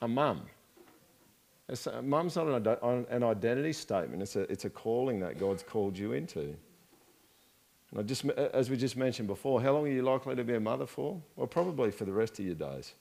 a 0.00 0.08
mum. 0.08 0.42
A, 1.68 2.02
mum's 2.02 2.36
not 2.36 2.46
an, 2.48 3.06
an 3.10 3.22
identity 3.22 3.74
statement, 3.74 4.22
it's 4.22 4.36
a, 4.36 4.50
it's 4.50 4.64
a 4.64 4.70
calling 4.70 5.20
that 5.20 5.38
God's 5.38 5.62
called 5.62 5.98
you 5.98 6.12
into. 6.12 6.56
And 7.90 8.00
I 8.00 8.02
just, 8.02 8.24
uh, 8.24 8.48
as 8.54 8.70
we 8.70 8.76
just 8.76 8.96
mentioned 8.96 9.28
before, 9.28 9.60
how 9.60 9.72
long 9.72 9.84
are 9.86 9.90
you 9.90 10.02
likely 10.02 10.34
to 10.36 10.44
be 10.44 10.54
a 10.54 10.60
mother 10.60 10.86
for? 10.86 11.20
Well, 11.36 11.46
probably 11.46 11.90
for 11.90 12.04
the 12.04 12.12
rest 12.12 12.38
of 12.38 12.46
your 12.46 12.54
days. 12.54 12.94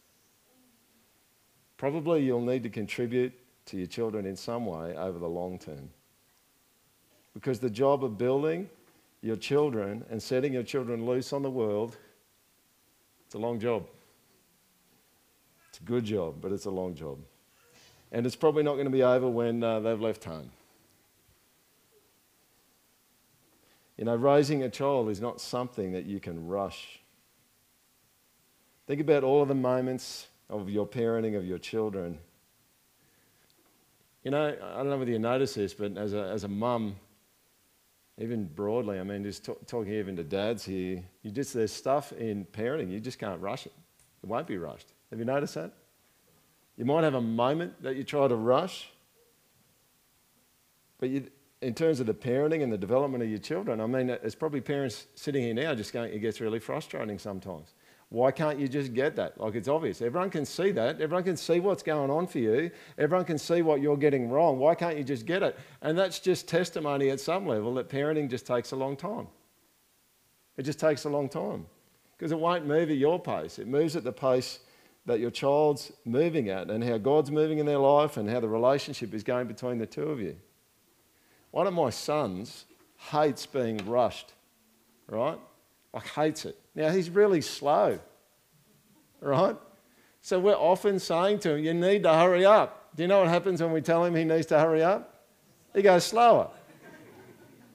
Probably 1.78 2.24
you'll 2.24 2.42
need 2.42 2.64
to 2.64 2.70
contribute 2.70 3.34
to 3.68 3.78
your 3.78 3.88
children 3.88 4.26
in 4.26 4.36
some 4.36 4.66
way 4.66 4.96
over 4.96 5.20
the 5.20 5.28
long 5.28 5.60
term. 5.60 5.90
Because 7.34 7.60
the 7.60 7.70
job 7.70 8.04
of 8.04 8.18
building 8.18 8.70
your 9.28 9.36
children 9.36 10.06
and 10.10 10.24
setting 10.24 10.54
your 10.54 10.64
children 10.64 11.06
loose 11.06 11.34
on 11.34 11.44
the 11.44 11.52
world, 11.52 11.98
it's 13.26 13.36
a 13.36 13.38
long 13.38 13.60
job. 13.60 13.86
It's 15.70 15.80
a 15.80 15.84
good 15.84 16.06
job, 16.06 16.36
but 16.42 16.54
it's 16.54 16.66
a 16.66 16.72
long 16.72 16.96
job. 16.96 17.20
And 18.12 18.26
it's 18.26 18.38
probably 18.38 18.64
not 18.64 18.74
going 18.74 18.86
to 18.86 18.92
be 18.92 19.04
over 19.04 19.28
when 19.28 19.62
uh, 19.62 19.82
they've 19.82 20.00
left 20.00 20.24
home. 20.24 20.50
You 23.98 24.06
know, 24.06 24.16
raising 24.16 24.64
a 24.64 24.70
child 24.70 25.10
is 25.10 25.20
not 25.20 25.42
something 25.42 25.92
that 25.92 26.06
you 26.06 26.22
can 26.22 26.48
rush. 26.48 27.02
Think 28.86 29.02
about 29.02 29.26
all 29.26 29.42
of 29.42 29.50
the 29.50 29.56
moments 29.56 30.28
of 30.50 30.70
your 30.70 30.88
parenting 30.88 31.36
of 31.36 31.46
your 31.46 31.58
children. 31.58 32.18
You 34.24 34.32
know, 34.32 34.56
I 34.62 34.78
don't 34.78 34.90
know 34.90 34.98
whether 34.98 35.12
you 35.12 35.20
notice 35.20 35.56
this, 35.56 35.74
but 35.74 35.98
as 35.98 36.14
a, 36.14 36.30
as 36.30 36.46
a 36.46 36.48
mum, 36.48 36.96
even 38.20 38.46
broadly, 38.46 39.00
I 39.00 39.04
mean, 39.04 39.24
just 39.24 39.46
t- 39.46 39.54
talking 39.68 39.94
even 39.94 40.16
to 40.16 40.24
dads 40.24 40.66
here, 40.66 41.04
you 41.22 41.32
just 41.32 41.54
there's 41.54 41.72
stuff 41.72 42.12
in 42.14 42.46
parenting 42.46 42.92
you 42.92 43.00
just 43.00 43.20
can't 43.20 43.40
rush 43.42 43.66
it. 43.66 43.74
It 44.24 44.30
won't 44.30 44.48
be 44.48 44.58
rushed. 44.58 44.88
Have 45.12 45.20
you 45.20 45.26
noticed 45.26 45.56
that? 45.56 45.74
You 46.78 46.86
might 46.86 47.04
have 47.04 47.14
a 47.14 47.22
moment 47.22 47.82
that 47.84 47.96
you 47.96 48.04
try 48.04 48.28
to 48.28 48.36
rush, 48.36 48.90
but 51.00 51.10
you, 51.10 51.28
in 51.62 51.74
terms 51.74 52.00
of 52.00 52.06
the 52.06 52.14
parenting 52.14 52.64
and 52.64 52.72
the 52.72 52.78
development 52.78 53.24
of 53.24 53.30
your 53.30 53.40
children, 53.40 53.82
I 53.82 53.88
mean, 53.88 54.08
there's 54.08 54.36
probably 54.36 54.62
parents 54.62 55.08
sitting 55.16 55.44
here 55.44 55.54
now 55.54 55.74
just 55.76 55.94
going, 55.94 56.14
it 56.14 56.20
gets 56.20 56.42
really 56.42 56.60
frustrating 56.60 57.18
sometimes. 57.18 57.74
Why 58.10 58.32
can't 58.32 58.58
you 58.58 58.68
just 58.70 58.94
get 58.94 59.18
that? 59.18 59.40
Like 59.40 59.56
it's 59.56 59.68
obvious. 59.68 60.02
Everyone 60.02 60.30
can 60.30 60.46
see 60.46 60.72
that. 60.72 61.02
Everyone 61.02 61.24
can 61.24 61.36
see 61.36 61.60
what's 61.60 61.84
going 61.84 62.10
on 62.10 62.28
for 62.28 62.40
you. 62.40 62.72
Everyone 62.98 63.26
can 63.26 63.38
see 63.38 63.62
what 63.62 63.82
you're 63.82 63.98
getting 63.98 64.30
wrong. 64.30 64.60
Why 64.60 64.76
can't 64.76 64.98
you 64.98 65.04
just 65.04 65.26
get 65.26 65.44
it? 65.44 65.58
And 65.82 65.98
that's 65.98 66.20
just 66.20 66.48
testimony 66.48 67.10
at 67.10 67.20
some 67.20 67.46
level 67.46 67.74
that 67.76 67.90
parenting 67.90 68.30
just 68.30 68.48
takes 68.48 68.72
a 68.72 68.78
long 68.78 68.96
time. 68.96 69.28
It 70.56 70.64
just 70.64 70.80
takes 70.80 71.04
a 71.04 71.10
long 71.10 71.28
time 71.28 71.66
because 72.18 72.32
it 72.32 72.40
won't 72.40 72.66
move 72.66 72.90
at 72.90 72.98
your 72.98 73.20
pace. 73.20 73.60
It 73.60 73.68
moves 73.68 73.96
at 73.96 74.06
the 74.06 74.14
pace 74.14 74.60
that 75.06 75.20
your 75.20 75.32
child's 75.32 75.92
moving 76.06 76.50
at 76.50 76.70
and 76.70 76.84
how 76.84 76.98
God's 76.98 77.30
moving 77.30 77.60
in 77.60 77.66
their 77.66 77.78
life 77.78 78.18
and 78.18 78.30
how 78.30 78.40
the 78.40 78.50
relationship 78.50 79.14
is 79.14 79.24
going 79.24 79.48
between 79.48 79.78
the 79.78 79.86
two 79.86 80.10
of 80.10 80.20
you. 80.20 80.36
One 81.52 81.68
of 81.68 81.74
my 81.74 81.90
sons 81.90 82.66
hates 82.98 83.46
being 83.46 83.78
rushed, 83.86 84.34
right? 85.08 85.40
Like, 85.98 86.10
hates 86.10 86.46
it. 86.46 86.60
Now, 86.76 86.92
he's 86.92 87.10
really 87.10 87.42
slow, 87.42 87.98
right? 89.20 89.56
So 90.22 90.40
we're 90.40 90.54
often 90.54 91.00
saying 91.00 91.40
to 91.40 91.56
him, 91.56 91.66
You 91.66 91.74
need 91.74 92.04
to 92.04 92.14
hurry 92.14 92.46
up. 92.46 92.96
Do 92.96 93.02
you 93.02 93.08
know 93.08 93.22
what 93.22 93.30
happens 93.30 93.64
when 93.64 93.72
we 93.72 93.82
tell 93.82 94.06
him 94.06 94.14
he 94.14 94.24
needs 94.24 94.46
to 94.48 94.60
hurry 94.60 94.84
up? 94.84 95.26
He 95.74 95.82
goes 95.82 96.04
slower. 96.04 96.50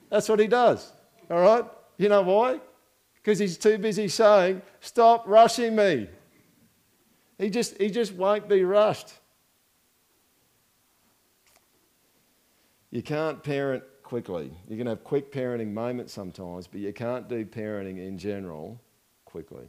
That's 0.09 0.29
what 0.29 0.39
he 0.39 0.47
does, 0.47 0.89
all 1.29 1.41
right? 1.41 1.65
You 1.97 2.07
know 2.07 2.21
why? 2.21 2.61
Because 3.15 3.39
he's 3.39 3.57
too 3.57 3.77
busy 3.77 4.07
saying, 4.07 4.61
Stop 4.79 5.27
rushing 5.27 5.75
me. 5.75 6.07
He 7.37 7.49
just, 7.49 7.77
he 7.77 7.89
just 7.89 8.13
won't 8.13 8.47
be 8.47 8.63
rushed. 8.63 9.11
You 12.89 13.01
can't 13.01 13.43
parent 13.43 13.83
quickly. 14.03 14.51
You 14.67 14.77
can 14.77 14.87
have 14.87 15.03
quick 15.03 15.31
parenting 15.31 15.71
moments 15.73 16.13
sometimes, 16.13 16.67
but 16.67 16.79
you 16.79 16.93
can't 16.93 17.27
do 17.27 17.45
parenting 17.45 17.97
in 17.97 18.17
general 18.17 18.79
quickly. 19.25 19.67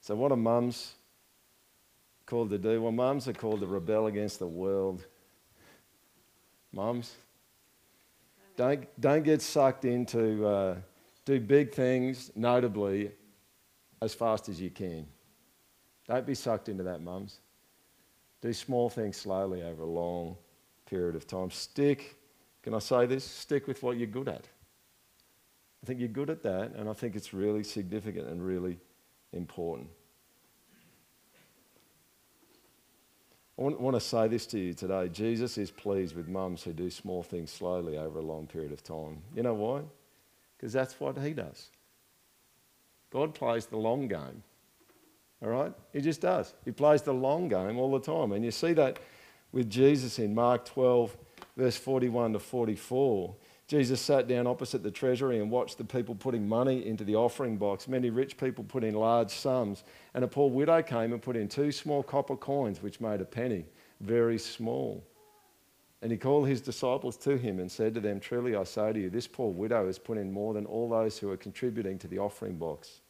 So, 0.00 0.14
what 0.14 0.32
are 0.32 0.36
mums 0.36 0.94
called 2.26 2.50
to 2.50 2.58
do? 2.58 2.82
Well, 2.82 2.92
mums 2.92 3.28
are 3.28 3.32
called 3.32 3.60
to 3.60 3.66
rebel 3.66 4.06
against 4.06 4.38
the 4.38 4.46
world. 4.46 5.04
Mums, 6.72 7.14
don't, 8.56 8.86
don't 9.00 9.22
get 9.22 9.42
sucked 9.42 9.84
into 9.84 10.46
uh, 10.46 10.76
do 11.24 11.38
big 11.38 11.72
things, 11.72 12.30
notably, 12.34 13.12
as 14.00 14.14
fast 14.14 14.48
as 14.48 14.60
you 14.60 14.70
can. 14.70 15.06
Don't 16.08 16.26
be 16.26 16.34
sucked 16.34 16.68
into 16.68 16.82
that, 16.82 17.00
mums. 17.00 17.38
Do 18.40 18.52
small 18.52 18.90
things 18.90 19.16
slowly 19.16 19.62
over 19.62 19.84
a 19.84 19.86
long 19.86 20.36
period 20.86 21.14
of 21.14 21.26
time. 21.26 21.50
Stick 21.50 22.16
can 22.62 22.74
I 22.74 22.78
say 22.78 23.06
this? 23.06 23.24
Stick 23.24 23.66
with 23.66 23.82
what 23.82 23.96
you're 23.96 24.06
good 24.06 24.28
at. 24.28 24.46
I 25.82 25.86
think 25.86 25.98
you're 25.98 26.08
good 26.08 26.30
at 26.30 26.42
that, 26.44 26.72
and 26.76 26.88
I 26.88 26.92
think 26.92 27.16
it's 27.16 27.34
really 27.34 27.64
significant 27.64 28.28
and 28.28 28.44
really 28.44 28.78
important. 29.32 29.88
I 33.58 33.62
want, 33.62 33.94
to 33.94 34.00
say 34.00 34.28
this 34.28 34.46
to 34.46 34.58
you 34.58 34.74
today. 34.74 35.08
Jesus 35.08 35.58
is 35.58 35.70
pleased 35.70 36.16
with 36.16 36.26
mums 36.26 36.62
who 36.62 36.72
do 36.72 36.88
small 36.90 37.22
things 37.22 37.52
slowly 37.52 37.98
over 37.98 38.18
a 38.18 38.22
long 38.22 38.46
period 38.46 38.72
of 38.72 38.82
time. 38.82 39.18
You 39.36 39.42
know 39.42 39.54
why? 39.54 39.82
Because 40.56 40.72
that's 40.72 40.98
what 40.98 41.18
he 41.18 41.32
does. 41.32 41.68
God 43.10 43.34
plays 43.34 43.66
the 43.66 43.76
long 43.76 44.08
game. 44.08 44.42
All 45.42 45.50
right? 45.50 45.72
He 45.92 46.00
just 46.00 46.22
does. 46.22 46.54
He 46.64 46.72
plays 46.72 47.02
the 47.02 47.12
long 47.12 47.48
game 47.48 47.78
all 47.78 47.92
the 47.92 48.00
time. 48.00 48.32
And 48.32 48.44
you 48.44 48.50
see 48.50 48.72
that 48.72 48.98
with 49.52 49.68
Jesus 49.68 50.18
in 50.18 50.34
Mark 50.34 50.64
12 50.64 51.16
verse 51.56 51.76
41 51.76 52.34
to 52.34 52.38
44. 52.38 53.34
Jesus 53.68 54.00
sat 54.00 54.28
down 54.28 54.46
opposite 54.46 54.82
the 54.82 54.90
treasury 54.90 55.38
and 55.38 55.50
watched 55.50 55.78
the 55.78 55.84
people 55.84 56.14
putting 56.14 56.46
money 56.46 56.86
into 56.86 57.04
the 57.04 57.16
offering 57.16 57.56
box. 57.56 57.88
Many 57.88 58.10
rich 58.10 58.36
people 58.36 58.64
put 58.64 58.84
in 58.84 58.94
large 58.94 59.30
sums, 59.30 59.84
and 60.14 60.24
a 60.24 60.28
poor 60.28 60.50
widow 60.50 60.82
came 60.82 61.12
and 61.12 61.22
put 61.22 61.36
in 61.36 61.48
two 61.48 61.72
small 61.72 62.02
copper 62.02 62.36
coins, 62.36 62.82
which 62.82 63.00
made 63.00 63.20
a 63.20 63.24
penny, 63.24 63.64
very 64.00 64.38
small. 64.38 65.02
And 66.02 66.10
he 66.10 66.18
called 66.18 66.48
his 66.48 66.60
disciples 66.60 67.16
to 67.18 67.38
him 67.38 67.60
and 67.60 67.70
said 67.70 67.94
to 67.94 68.00
them, 68.00 68.18
Truly 68.18 68.56
I 68.56 68.64
say 68.64 68.92
to 68.92 69.00
you, 69.00 69.08
this 69.08 69.28
poor 69.28 69.52
widow 69.52 69.86
has 69.86 69.98
put 70.00 70.18
in 70.18 70.32
more 70.32 70.52
than 70.52 70.66
all 70.66 70.88
those 70.88 71.16
who 71.16 71.30
are 71.30 71.36
contributing 71.36 71.98
to 72.00 72.08
the 72.08 72.18
offering 72.18 72.56
box. 72.56 73.00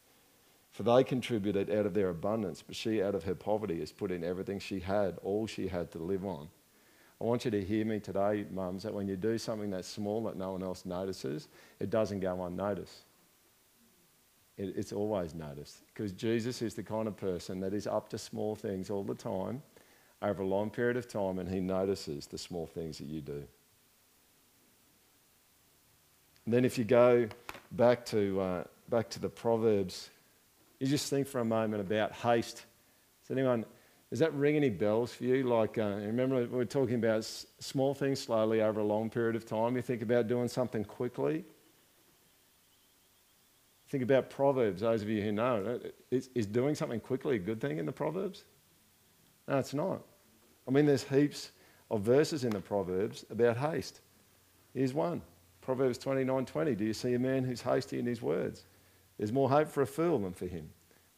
For 0.71 0.83
they 0.83 1.03
contributed 1.03 1.71
out 1.71 1.85
of 1.85 1.93
their 1.93 2.09
abundance, 2.09 2.63
but 2.65 2.75
she 2.75 3.01
out 3.01 3.15
of 3.15 3.23
her 3.23 3.35
poverty 3.35 3.79
has 3.79 3.91
put 3.91 4.11
in 4.11 4.23
everything 4.23 4.59
she 4.59 4.79
had, 4.79 5.17
all 5.23 5.45
she 5.45 5.67
had 5.67 5.91
to 5.91 5.97
live 5.97 6.23
on. 6.23 6.49
I 7.23 7.25
want 7.25 7.45
you 7.45 7.51
to 7.51 7.63
hear 7.63 7.85
me 7.85 8.01
today, 8.01 8.45
mums, 8.51 8.83
that 8.83 8.93
when 8.93 9.07
you 9.07 9.15
do 9.15 9.37
something 9.37 9.69
that's 9.69 9.87
small 9.87 10.25
that 10.25 10.35
no 10.35 10.51
one 10.51 10.61
else 10.61 10.85
notices, 10.85 11.47
it 11.79 11.89
doesn't 11.89 12.19
go 12.19 12.43
unnoticed. 12.43 13.05
It, 14.57 14.73
it's 14.75 14.91
always 14.91 15.33
noticed 15.33 15.87
because 15.87 16.11
Jesus 16.11 16.61
is 16.61 16.73
the 16.73 16.83
kind 16.83 17.07
of 17.07 17.15
person 17.15 17.61
that 17.61 17.73
is 17.73 17.87
up 17.87 18.09
to 18.09 18.17
small 18.17 18.57
things 18.57 18.89
all 18.89 19.05
the 19.05 19.15
time 19.15 19.63
over 20.21 20.43
a 20.43 20.45
long 20.45 20.69
period 20.69 20.97
of 20.97 21.07
time 21.07 21.39
and 21.39 21.47
he 21.47 21.61
notices 21.61 22.27
the 22.27 22.37
small 22.37 22.67
things 22.67 22.97
that 22.97 23.07
you 23.07 23.21
do. 23.21 23.45
And 26.43 26.53
then 26.53 26.65
if 26.65 26.77
you 26.77 26.83
go 26.83 27.29
back 27.71 28.05
to, 28.07 28.41
uh, 28.41 28.63
back 28.89 29.09
to 29.11 29.19
the 29.21 29.29
Proverbs, 29.29 30.09
you 30.77 30.87
just 30.87 31.09
think 31.09 31.27
for 31.27 31.39
a 31.39 31.45
moment 31.45 31.79
about 31.79 32.11
haste. 32.11 32.65
Does 33.21 33.31
anyone 33.31 33.63
does 34.13 34.19
that 34.19 34.35
ring 34.35 34.55
any 34.55 34.69
bells 34.69 35.11
for 35.11 35.23
you? 35.23 35.41
Like, 35.41 35.79
uh, 35.79 35.95
remember 35.95 36.45
we 36.45 36.61
are 36.61 36.65
talking 36.65 36.93
about 36.97 37.17
s- 37.17 37.47
small 37.57 37.95
things 37.95 38.19
slowly 38.19 38.61
over 38.61 38.79
a 38.79 38.83
long 38.83 39.09
period 39.09 39.35
of 39.35 39.43
time. 39.43 39.75
You 39.75 39.81
think 39.81 40.03
about 40.03 40.27
doing 40.27 40.47
something 40.47 40.85
quickly. 40.85 41.43
Think 43.89 44.03
about 44.03 44.29
Proverbs, 44.29 44.81
those 44.81 45.01
of 45.01 45.09
you 45.09 45.23
who 45.23 45.31
know. 45.31 45.79
Is, 46.11 46.29
is 46.35 46.45
doing 46.45 46.75
something 46.75 46.99
quickly 46.99 47.37
a 47.37 47.39
good 47.39 47.59
thing 47.59 47.79
in 47.79 47.87
the 47.87 47.91
Proverbs? 47.91 48.43
No, 49.47 49.57
it's 49.57 49.73
not. 49.73 50.03
I 50.67 50.69
mean, 50.69 50.85
there's 50.85 51.05
heaps 51.05 51.49
of 51.89 52.01
verses 52.01 52.43
in 52.43 52.51
the 52.51 52.61
Proverbs 52.61 53.25
about 53.31 53.57
haste. 53.57 54.01
Here's 54.75 54.93
one 54.93 55.23
Proverbs 55.61 55.97
29 55.97 56.45
20. 56.45 56.75
Do 56.75 56.85
you 56.85 56.93
see 56.93 57.15
a 57.15 57.19
man 57.19 57.43
who's 57.45 57.61
hasty 57.61 57.97
in 57.97 58.05
his 58.05 58.21
words? 58.21 58.65
There's 59.17 59.31
more 59.31 59.49
hope 59.49 59.69
for 59.69 59.81
a 59.81 59.87
fool 59.87 60.19
than 60.19 60.33
for 60.33 60.45
him. 60.45 60.69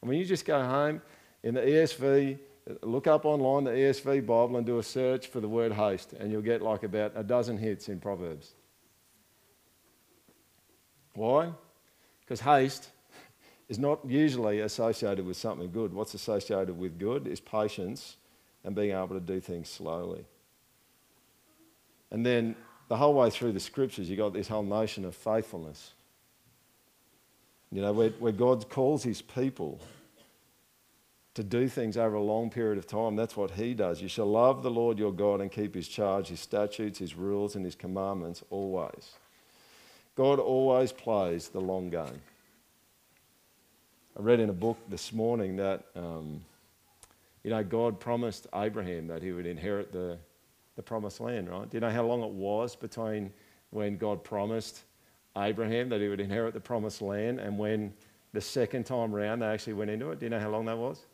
I 0.02 0.06
mean, 0.06 0.18
you 0.18 0.24
just 0.24 0.46
go 0.46 0.64
home 0.64 1.02
in 1.44 1.56
the 1.56 1.62
ESV, 1.62 2.40
Look 2.82 3.06
up 3.06 3.26
online 3.26 3.66
the 3.66 3.72
ESV 3.72 4.26
Bible 4.26 4.58
and 4.58 4.66
do 4.66 4.80
a 4.80 4.84
search 4.84 5.28
for 5.28 5.40
the 5.40 5.48
word 5.48 5.72
haste, 5.72 6.14
and 6.14 6.32
you'll 6.32 6.42
get 6.42 6.64
like 6.64 6.84
about 6.84 7.12
a 7.16 7.24
dozen 7.24 7.58
hits 7.58 7.90
in 7.90 8.00
Proverbs. 8.00 8.56
Why? 11.14 11.52
Because 12.22 12.42
haste 12.42 12.90
is 13.70 13.78
not 13.78 14.00
usually 14.06 14.62
associated 14.62 15.26
with 15.26 15.38
something 15.38 15.72
good. 15.72 15.94
What's 15.94 16.16
associated 16.16 16.78
with 16.78 16.98
good 16.98 17.28
is 17.28 17.40
patience 17.40 18.18
and 18.64 18.76
being 18.76 18.92
able 18.92 19.10
to 19.10 19.20
do 19.20 19.40
things 19.40 19.70
slowly. 19.70 20.26
And 22.10 22.26
then 22.26 22.56
the 22.88 22.98
whole 22.98 23.14
way 23.14 23.30
through 23.30 23.52
the 23.52 23.60
scriptures, 23.60 24.10
you've 24.10 24.18
got 24.18 24.34
this 24.34 24.48
whole 24.48 24.64
notion 24.64 25.06
of 25.06 25.16
faithfulness. 25.16 25.94
You 27.72 27.82
know, 27.82 27.94
where, 27.94 28.10
where 28.10 28.32
God 28.32 28.70
calls 28.70 29.04
his 29.04 29.22
people 29.22 29.80
to 31.36 31.44
do 31.44 31.68
things 31.68 31.98
over 31.98 32.16
a 32.16 32.22
long 32.22 32.50
period 32.50 32.78
of 32.78 32.88
time. 32.88 33.16
That's 33.16 33.36
what 33.36 33.52
he 33.52 33.74
does. 33.74 34.02
You 34.02 34.08
shall 34.08 34.26
love 34.26 34.64
the 34.64 34.72
Lord 34.72 34.98
your 34.98 35.12
God 35.12 35.42
and 35.42 35.52
keep 35.52 35.76
his 35.76 35.88
charge, 35.88 36.30
his 36.30 36.40
statutes, 36.40 36.98
his 36.98 37.16
rules, 37.16 37.56
and 37.56 37.64
his 37.64 37.76
commandments 37.76 38.42
always. 38.50 39.12
God 40.16 40.40
always 40.40 40.94
plays 40.94 41.50
the 41.50 41.60
long 41.60 41.90
game. 41.90 42.22
I 44.18 44.22
read 44.22 44.40
in 44.40 44.50
a 44.50 44.54
book 44.54 44.78
this 44.90 45.12
morning 45.12 45.58
that, 45.58 45.84
um, 45.94 46.42
you 47.44 47.50
know, 47.50 47.62
God 47.66 48.00
promised 48.00 48.48
Abraham 48.56 49.08
that 49.08 49.22
he 49.22 49.34
would 49.34 49.46
inherit 49.46 49.92
the, 49.92 50.18
the 50.78 50.82
promised 50.82 51.20
land, 51.20 51.50
right? 51.50 51.70
Do 51.70 51.76
you 51.76 51.82
know 51.82 51.92
how 51.92 52.04
long 52.04 52.24
it 52.24 52.32
was 52.32 52.78
between 52.78 53.34
when 53.72 53.98
God 53.98 54.24
promised 54.24 54.84
Abraham 55.38 55.90
that 55.90 56.00
he 56.00 56.08
would 56.08 56.22
inherit 56.22 56.54
the 56.54 56.62
promised 56.62 57.02
land 57.02 57.42
and 57.42 57.60
when 57.60 57.94
the 58.32 58.40
second 58.40 58.86
time 58.86 59.14
round 59.14 59.42
they 59.42 59.48
actually 59.48 59.74
went 59.74 59.92
into 59.92 60.12
it? 60.12 60.20
Do 60.20 60.28
you 60.28 60.30
know 60.30 60.40
how 60.40 60.50
long 60.50 60.64
that 60.66 60.78
was? 60.78 61.06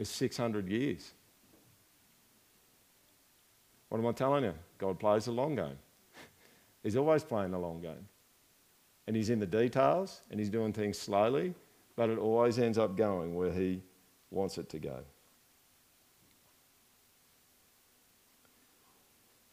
Is 0.00 0.08
600 0.08 0.66
years. 0.66 1.12
What 3.90 3.98
am 3.98 4.06
I 4.06 4.12
telling 4.12 4.44
you? 4.44 4.54
God 4.78 4.98
plays 4.98 5.26
the 5.26 5.32
long 5.32 5.56
game. 5.56 5.76
he's 6.82 6.96
always 6.96 7.22
playing 7.22 7.50
the 7.50 7.58
long 7.58 7.82
game. 7.82 8.08
And 9.06 9.14
he's 9.14 9.28
in 9.28 9.38
the 9.38 9.46
details 9.46 10.22
and 10.30 10.40
he's 10.40 10.48
doing 10.48 10.72
things 10.72 10.98
slowly, 10.98 11.54
but 11.96 12.08
it 12.08 12.18
always 12.18 12.58
ends 12.58 12.78
up 12.78 12.96
going 12.96 13.34
where 13.34 13.52
he 13.52 13.82
wants 14.30 14.56
it 14.56 14.70
to 14.70 14.78
go. 14.78 15.00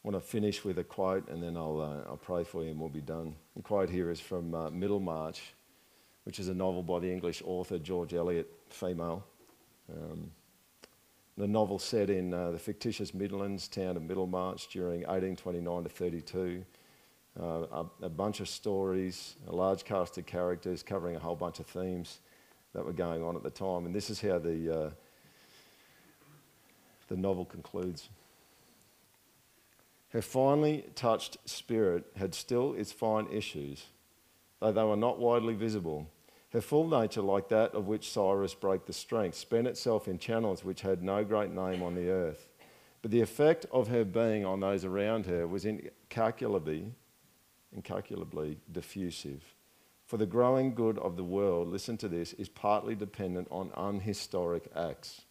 I 0.02 0.10
want 0.10 0.14
to 0.14 0.26
finish 0.26 0.64
with 0.64 0.78
a 0.78 0.84
quote 0.84 1.28
and 1.28 1.42
then 1.42 1.58
I'll, 1.58 1.80
uh, 1.80 2.08
I'll 2.08 2.16
pray 2.16 2.44
for 2.44 2.62
you 2.64 2.70
and 2.70 2.80
we'll 2.80 2.88
be 2.88 3.02
done. 3.02 3.34
The 3.54 3.62
quote 3.62 3.90
here 3.90 4.10
is 4.10 4.20
from 4.20 4.54
uh, 4.54 4.70
Middlemarch, 4.70 5.42
which 6.24 6.38
is 6.38 6.48
a 6.48 6.54
novel 6.54 6.82
by 6.82 7.00
the 7.00 7.12
English 7.12 7.42
author 7.44 7.78
George 7.78 8.14
Eliot, 8.14 8.48
female. 8.70 9.26
Um, 9.90 10.30
The 11.38 11.46
novel 11.46 11.78
set 11.78 12.10
in 12.10 12.34
uh, 12.34 12.50
the 12.50 12.58
fictitious 12.58 13.14
Midlands 13.14 13.68
town 13.68 13.96
of 13.96 14.02
Middlemarch 14.02 14.66
during 14.72 15.02
1829 15.02 15.84
to 15.84 15.88
32. 15.88 16.64
Uh, 17.40 17.44
a, 17.44 17.86
a, 18.06 18.08
bunch 18.08 18.40
of 18.40 18.48
stories, 18.48 19.36
a 19.46 19.54
large 19.54 19.84
cast 19.84 20.18
of 20.18 20.26
characters 20.26 20.82
covering 20.82 21.14
a 21.14 21.20
whole 21.20 21.36
bunch 21.36 21.60
of 21.60 21.66
themes 21.66 22.18
that 22.74 22.84
were 22.84 22.92
going 22.92 23.22
on 23.22 23.36
at 23.36 23.44
the 23.44 23.50
time. 23.50 23.86
And 23.86 23.94
this 23.94 24.10
is 24.10 24.20
how 24.20 24.40
the, 24.40 24.86
uh, 24.86 24.90
the 27.06 27.16
novel 27.16 27.44
concludes. 27.44 28.08
Her 30.08 30.22
finely 30.22 30.86
touched 30.96 31.36
spirit 31.44 32.04
had 32.16 32.34
still 32.34 32.74
its 32.74 32.90
fine 32.90 33.28
issues, 33.30 33.84
though 34.58 34.72
they 34.72 34.82
were 34.82 34.96
not 34.96 35.20
widely 35.20 35.54
visible. 35.54 36.10
Her 36.50 36.60
full 36.62 36.88
nature, 36.88 37.20
like 37.20 37.48
that 37.50 37.74
of 37.74 37.88
which 37.88 38.10
Cyrus 38.10 38.54
broke 38.54 38.86
the 38.86 38.92
strength, 38.92 39.36
spent 39.36 39.66
itself 39.66 40.08
in 40.08 40.18
channels 40.18 40.64
which 40.64 40.80
had 40.80 41.02
no 41.02 41.22
great 41.22 41.50
name 41.50 41.82
on 41.82 41.94
the 41.94 42.08
earth. 42.08 42.48
But 43.02 43.10
the 43.10 43.20
effect 43.20 43.66
of 43.70 43.88
her 43.88 44.04
being 44.04 44.44
on 44.44 44.60
those 44.60 44.84
around 44.84 45.26
her 45.26 45.46
was 45.46 45.66
incalculably, 45.66 46.94
incalculably 47.72 48.58
diffusive. 48.72 49.54
For 50.06 50.16
the 50.16 50.26
growing 50.26 50.74
good 50.74 50.98
of 50.98 51.16
the 51.16 51.24
world, 51.24 51.68
listen 51.68 51.98
to 51.98 52.08
this, 52.08 52.32
is 52.32 52.48
partly 52.48 52.94
dependent 52.94 53.48
on 53.50 53.70
unhistoric 53.76 54.70
acts. 54.74 55.22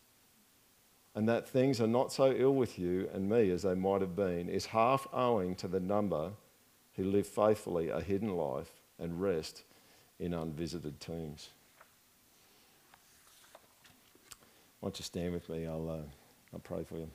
And 1.16 1.28
that 1.28 1.50
things 1.50 1.82
are 1.82 1.88
not 1.88 2.14
so 2.14 2.32
ill 2.32 2.54
with 2.54 2.78
you 2.78 3.10
and 3.12 3.28
me 3.28 3.50
as 3.50 3.64
they 3.64 3.74
might 3.74 4.02
have 4.02 4.16
been 4.16 4.50
is 4.50 4.68
half 4.68 5.08
owing 5.12 5.56
to 5.56 5.68
the 5.68 5.80
number 5.80 6.34
who 6.94 7.06
live 7.06 7.26
faithfully 7.26 7.90
a 7.90 8.02
hidden 8.02 8.38
life 8.38 8.72
and 9.00 9.20
rest 9.20 9.64
in 10.20 10.34
unvisited 10.34 11.00
tombs. 11.00 11.50
Why 14.80 14.88
don't 14.88 15.00
you 15.00 15.04
stand 15.04 15.34
with 15.34 15.50
me? 15.50 15.66
I'll, 15.66 15.90
uh, 15.90 16.54
I'll 16.54 16.60
pray 16.60 16.84
for 16.84 16.98
you. 16.98 17.10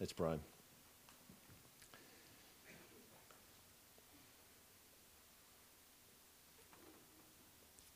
Let's 0.00 0.12
pray. 0.12 0.38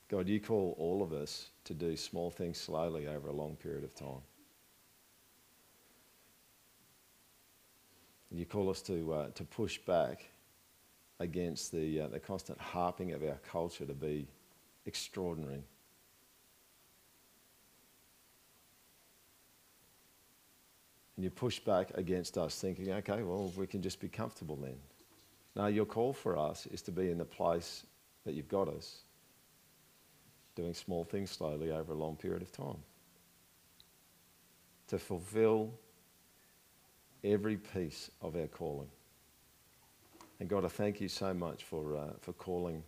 God, 0.08 0.28
you 0.28 0.40
call 0.40 0.74
all 0.78 1.02
of 1.02 1.12
us 1.12 1.48
to 1.64 1.72
do 1.72 1.96
small 1.96 2.30
things 2.30 2.58
slowly 2.58 3.06
over 3.06 3.28
a 3.28 3.32
long 3.32 3.56
period 3.56 3.82
of 3.82 3.94
time. 3.94 4.20
You 8.34 8.46
call 8.46 8.70
us 8.70 8.80
to, 8.82 9.12
uh, 9.12 9.26
to 9.34 9.44
push 9.44 9.78
back 9.78 10.24
against 11.20 11.70
the, 11.70 12.00
uh, 12.00 12.08
the 12.08 12.18
constant 12.18 12.58
harping 12.58 13.12
of 13.12 13.22
our 13.22 13.38
culture 13.50 13.84
to 13.84 13.92
be 13.92 14.26
extraordinary. 14.86 15.62
And 21.16 21.24
you 21.24 21.30
push 21.30 21.60
back 21.60 21.90
against 21.94 22.38
us 22.38 22.58
thinking, 22.58 22.90
okay, 22.90 23.22
well, 23.22 23.52
we 23.54 23.66
can 23.66 23.82
just 23.82 24.00
be 24.00 24.08
comfortable 24.08 24.56
then. 24.56 24.76
No, 25.54 25.66
your 25.66 25.84
call 25.84 26.14
for 26.14 26.38
us 26.38 26.66
is 26.66 26.80
to 26.82 26.90
be 26.90 27.10
in 27.10 27.18
the 27.18 27.26
place 27.26 27.84
that 28.24 28.32
you've 28.32 28.48
got 28.48 28.68
us, 28.68 29.02
doing 30.56 30.72
small 30.72 31.04
things 31.04 31.30
slowly 31.30 31.70
over 31.70 31.92
a 31.92 31.96
long 31.96 32.16
period 32.16 32.40
of 32.40 32.50
time. 32.50 32.78
To 34.88 34.98
fulfill 34.98 35.70
every 37.24 37.56
piece 37.56 38.10
of 38.20 38.36
our 38.36 38.46
calling. 38.46 38.88
And 40.40 40.48
God, 40.48 40.64
I 40.64 40.68
thank 40.68 41.00
you 41.00 41.08
so 41.08 41.32
much 41.32 41.64
for, 41.64 41.96
uh, 41.96 42.12
for 42.20 42.32
calling 42.32 42.82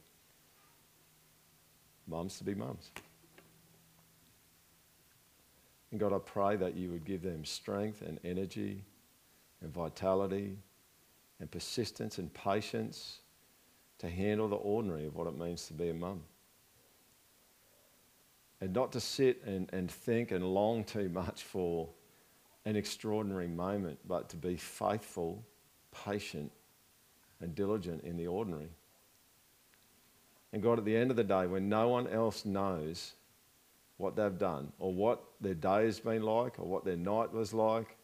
mums 2.07 2.38
to 2.38 2.44
be 2.44 2.55
mums. 2.55 2.90
And 5.90 6.01
God, 6.01 6.12
I 6.12 6.18
pray 6.18 6.57
that 6.57 6.75
you 6.75 6.90
would 6.90 7.05
give 7.05 7.23
them 7.23 7.44
strength 7.44 8.03
and 8.03 8.18
energy 8.25 8.83
and 9.61 9.73
vitality 9.73 10.59
and 11.38 11.51
persistence 11.51 12.18
and 12.18 12.33
patience 12.35 13.20
to 13.99 14.11
handle 14.11 14.49
the 14.49 14.57
ordinary 14.57 15.07
of 15.07 15.14
what 15.14 15.29
it 15.29 15.38
means 15.38 15.66
to 15.68 15.73
be 15.73 15.90
a 15.90 15.94
mum. 15.94 16.23
And 18.61 18.73
not 18.73 18.92
to 18.92 19.01
sit 19.01 19.44
and, 19.44 19.70
and 19.73 19.90
think 19.90 20.33
and 20.33 20.44
long 20.44 20.83
too 20.85 21.09
much 21.09 21.44
for 21.44 21.88
an 22.64 22.77
extraordinary 22.77 23.48
moment, 23.48 23.98
but 24.07 24.29
to 24.31 24.37
be 24.37 24.57
faithful, 24.57 25.44
patient, 26.05 26.50
and 27.40 27.55
diligent 27.55 28.03
in 28.05 28.16
the 28.16 28.27
ordinary. 28.27 28.68
And 30.53 30.62
God, 30.62 30.79
at 30.79 30.85
the 30.85 30.96
end 30.96 31.11
of 31.11 31.16
the 31.16 31.24
day, 31.24 31.46
when 31.46 31.68
no 31.68 31.88
one 31.88 32.07
else 32.07 32.44
knows 32.44 33.12
what 33.96 34.16
they've 34.16 34.38
done 34.38 34.72
or 34.79 34.92
what 34.92 35.22
their 35.40 35.55
day 35.55 35.85
has 35.85 36.00
been 36.00 36.22
like 36.22 36.59
or 36.59 36.66
what 36.66 36.85
their 36.85 36.96
night 36.96 37.33
was 37.33 37.53
like, 37.53 37.96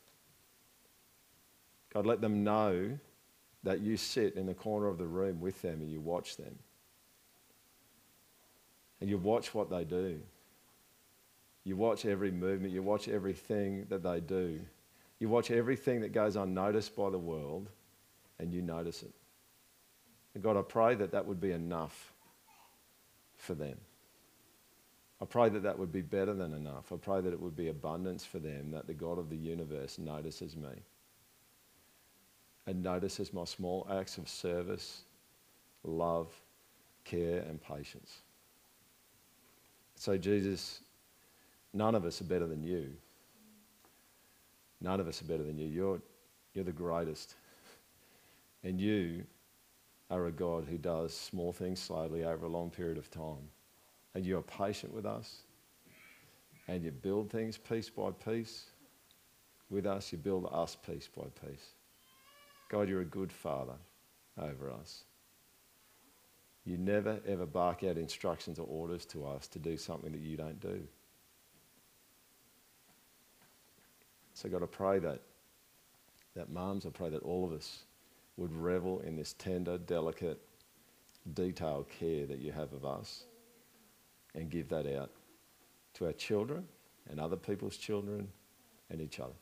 God, 1.92 2.07
let 2.07 2.20
them 2.20 2.44
know 2.44 2.99
that 3.62 3.81
you 3.81 3.96
sit 3.96 4.35
in 4.35 4.46
the 4.46 4.55
corner 4.55 4.88
of 4.88 4.99
the 4.99 5.07
room 5.07 5.40
with 5.40 5.61
them 5.62 5.81
and 5.81 5.90
you 5.90 6.01
watch 6.01 6.37
them. 6.37 6.59
And 9.01 9.09
you 9.09 9.18
watch 9.18 9.55
what 9.55 9.70
they 9.70 9.85
do. 9.85 10.20
You 11.64 11.77
watch 11.77 12.07
every 12.07 12.31
movement, 12.31 12.73
you 12.73 12.83
watch 12.83 13.09
everything 13.09 13.87
that 13.90 14.03
they 14.03 14.20
do. 14.20 14.61
You 15.18 15.29
watch 15.29 15.51
everything 15.51 16.01
that 16.01 16.12
goes 16.12 16.37
unnoticed 16.37 16.96
by 16.96 17.11
the 17.11 17.18
world, 17.18 17.68
and 18.38 18.53
you 18.53 18.62
notice 18.62 19.03
it. 19.03 19.12
And 20.35 20.42
God, 20.42 20.57
I 20.57 20.62
pray 20.62 20.94
that 20.94 21.12
that 21.12 21.27
would 21.27 21.40
be 21.40 21.53
enough 21.53 22.12
for 23.37 23.55
them. 23.55 23.77
I 25.20 25.27
pray 25.27 25.51
that 25.51 25.62
that 25.64 25.79
would 25.79 25.92
be 25.92 26.01
better 26.01 26.33
than 26.33 26.55
enough. 26.55 26.92
I 26.92 26.96
pray 26.96 27.20
that 27.20 27.33
it 27.33 27.40
would 27.40 27.57
be 27.57 27.68
abundance 27.68 28.25
for 28.25 28.38
them, 28.38 28.70
that 28.70 28.87
the 28.87 28.94
God 28.94 29.18
of 29.18 29.29
the 29.29 29.37
universe 29.37 29.99
notices 29.99 30.57
me 30.57 30.83
and 32.66 32.83
notices 32.83 33.33
my 33.33 33.44
small 33.44 33.87
acts 33.90 34.16
of 34.16 34.29
service, 34.29 35.03
love, 35.85 36.29
care, 37.05 37.40
and 37.40 37.61
patience. 37.61 38.20
So, 39.96 40.16
Jesus, 40.16 40.81
None 41.72 41.94
of 41.94 42.04
us 42.04 42.20
are 42.20 42.24
better 42.24 42.46
than 42.46 42.62
you. 42.62 42.90
None 44.80 45.00
of 45.00 45.06
us 45.06 45.20
are 45.22 45.26
better 45.26 45.44
than 45.44 45.59
you. 45.59 45.66
You're, 45.66 46.00
you're 46.54 46.64
the 46.64 46.72
greatest. 46.72 47.35
And 48.64 48.80
you 48.80 49.24
are 50.11 50.26
a 50.26 50.33
God 50.33 50.66
who 50.68 50.78
does 50.78 51.14
small 51.14 51.52
things 51.52 51.78
slowly 51.78 52.24
over 52.24 52.46
a 52.46 52.48
long 52.48 52.70
period 52.70 52.98
of 52.98 53.11
time. 53.11 53.48
And 54.14 54.26
you 54.26 54.38
are 54.38 54.42
patient 54.42 54.92
with 54.92 55.06
us. 55.06 55.42
And 56.66 56.83
you 56.85 56.90
build 56.90 57.30
things 57.30 57.56
piece 57.56 57.88
by 57.88 58.11
piece 58.11 58.66
with 59.70 59.87
us. 59.87 60.12
You 60.12 60.18
build 60.18 60.48
us 60.52 60.76
piece 60.76 61.09
by 61.09 61.24
piece. 61.46 61.66
God, 62.68 62.88
you're 62.88 63.00
a 63.00 63.04
good 63.04 63.33
father 63.33 63.74
over 64.40 64.70
us. 64.70 65.04
You 66.64 66.76
never, 66.76 67.18
ever 67.26 67.46
bark 67.46 67.83
out 67.85 67.96
instructions 67.96 68.59
or 68.59 68.66
orders 68.68 69.04
to 69.06 69.26
us 69.26 69.48
to 69.48 69.59
do 69.59 69.76
something 69.76 70.12
that 70.12 70.20
you 70.20 70.37
don't 70.37 70.61
do. 70.61 70.83
So, 74.40 74.48
God, 74.48 74.62
I 74.62 74.66
pray 74.66 74.98
that, 75.00 75.20
that 76.35 76.48
mums, 76.48 76.87
I 76.87 76.88
pray 76.88 77.11
that 77.11 77.22
all 77.22 77.44
of 77.44 77.53
us 77.53 77.85
would 78.38 78.57
revel 78.57 79.00
in 79.00 79.14
this 79.14 79.35
tender, 79.35 79.76
delicate, 79.76 80.40
detailed 81.35 81.90
care 81.90 82.24
that 82.24 82.38
you 82.38 82.50
have 82.50 82.72
of 82.72 82.87
us 82.87 83.24
and 84.35 84.48
give 84.48 84.70
that 84.70 84.87
out 84.96 85.11
to 85.92 86.07
our 86.07 86.14
children 86.14 86.66
and 87.11 87.20
other 87.20 87.37
people's 87.37 87.76
children 87.76 88.29
and 88.88 89.03
each 89.03 89.20
other. 89.20 89.35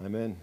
Amen. 0.00 0.36